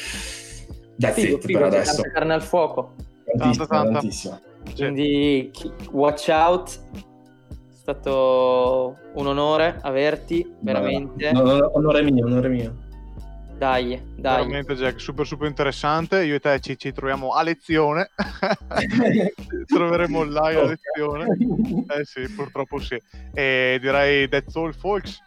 [0.97, 2.01] That's Figo, it figo, per adesso.
[2.01, 2.93] tanta carne al fuoco.
[3.25, 4.41] Tantissimo, tantissimo.
[4.75, 5.51] Quindi
[5.91, 6.81] watch out.
[7.83, 11.33] È stato un onore averti, veramente.
[11.33, 12.77] No, no, no, onore mio, onore mio.
[13.57, 14.37] Dai, dai.
[14.37, 16.23] Veramente, Jack, super, super interessante.
[16.23, 18.09] Io e te ci, ci troviamo a lezione.
[19.67, 21.37] Troveremo online a lezione.
[21.89, 22.97] Eh sì, purtroppo sì.
[23.33, 25.19] E direi that's all, folks.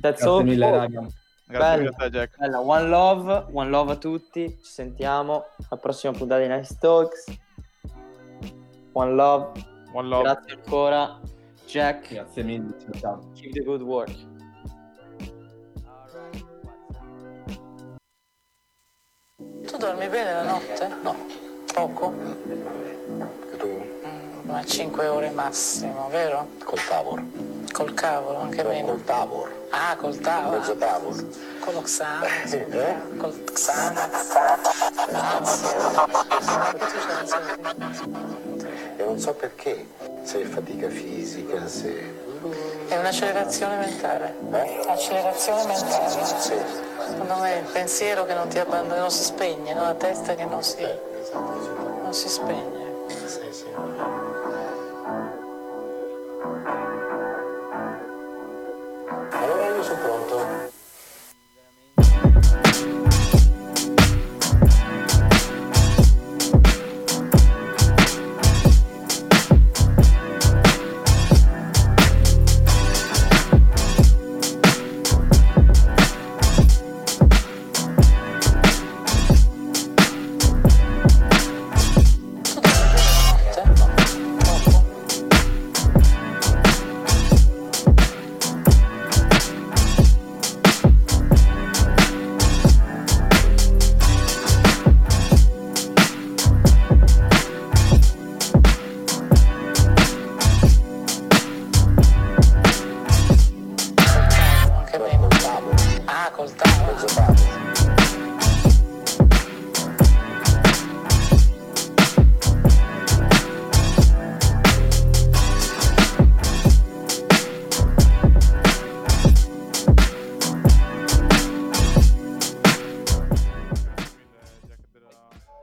[0.00, 0.78] That's Grazie all, mille, folks.
[0.78, 1.06] raga.
[1.46, 1.90] Grazie Bella.
[1.90, 2.38] a te, Jack.
[2.38, 4.48] Bella, one love, one love a tutti.
[4.62, 7.24] Ci sentiamo alla prossima puntata di Nice Talks.
[8.92, 9.50] One love.
[9.92, 10.22] One love.
[10.22, 11.20] Grazie ancora,
[11.74, 12.06] Jack.
[12.08, 13.18] Grazie mille, ciao.
[13.34, 14.14] Keep the good work.
[19.66, 20.88] Tu dormi bene la notte?
[21.02, 21.16] No.
[21.74, 22.14] Poco?
[23.58, 23.66] Tu?
[23.66, 26.46] Mm, Ma 5 ore massimo, vero?
[26.62, 27.22] Col Tavor.
[27.72, 28.86] Col cavolo, anche meno.
[28.92, 29.66] Col Tavor.
[29.70, 30.58] Ah, col tavolo.
[30.58, 31.26] Mezzo Tavor.
[31.58, 32.52] Con lo Xanax.
[32.52, 33.16] Eh?
[33.16, 34.32] Col Xanax.
[38.96, 39.86] E non so perché.
[40.22, 42.22] Se è fatica fisica, se...
[42.88, 44.34] È un'accelerazione mentale.
[44.52, 44.80] Eh?
[44.86, 46.24] Accelerazione mentale.
[46.38, 46.54] Sì.
[47.08, 49.82] Secondo me il pensiero che non ti abbandona, non si spegne, no?
[49.82, 50.86] la testa che non si,
[51.32, 52.82] non si spegne.
[53.08, 53.64] Sì, sì.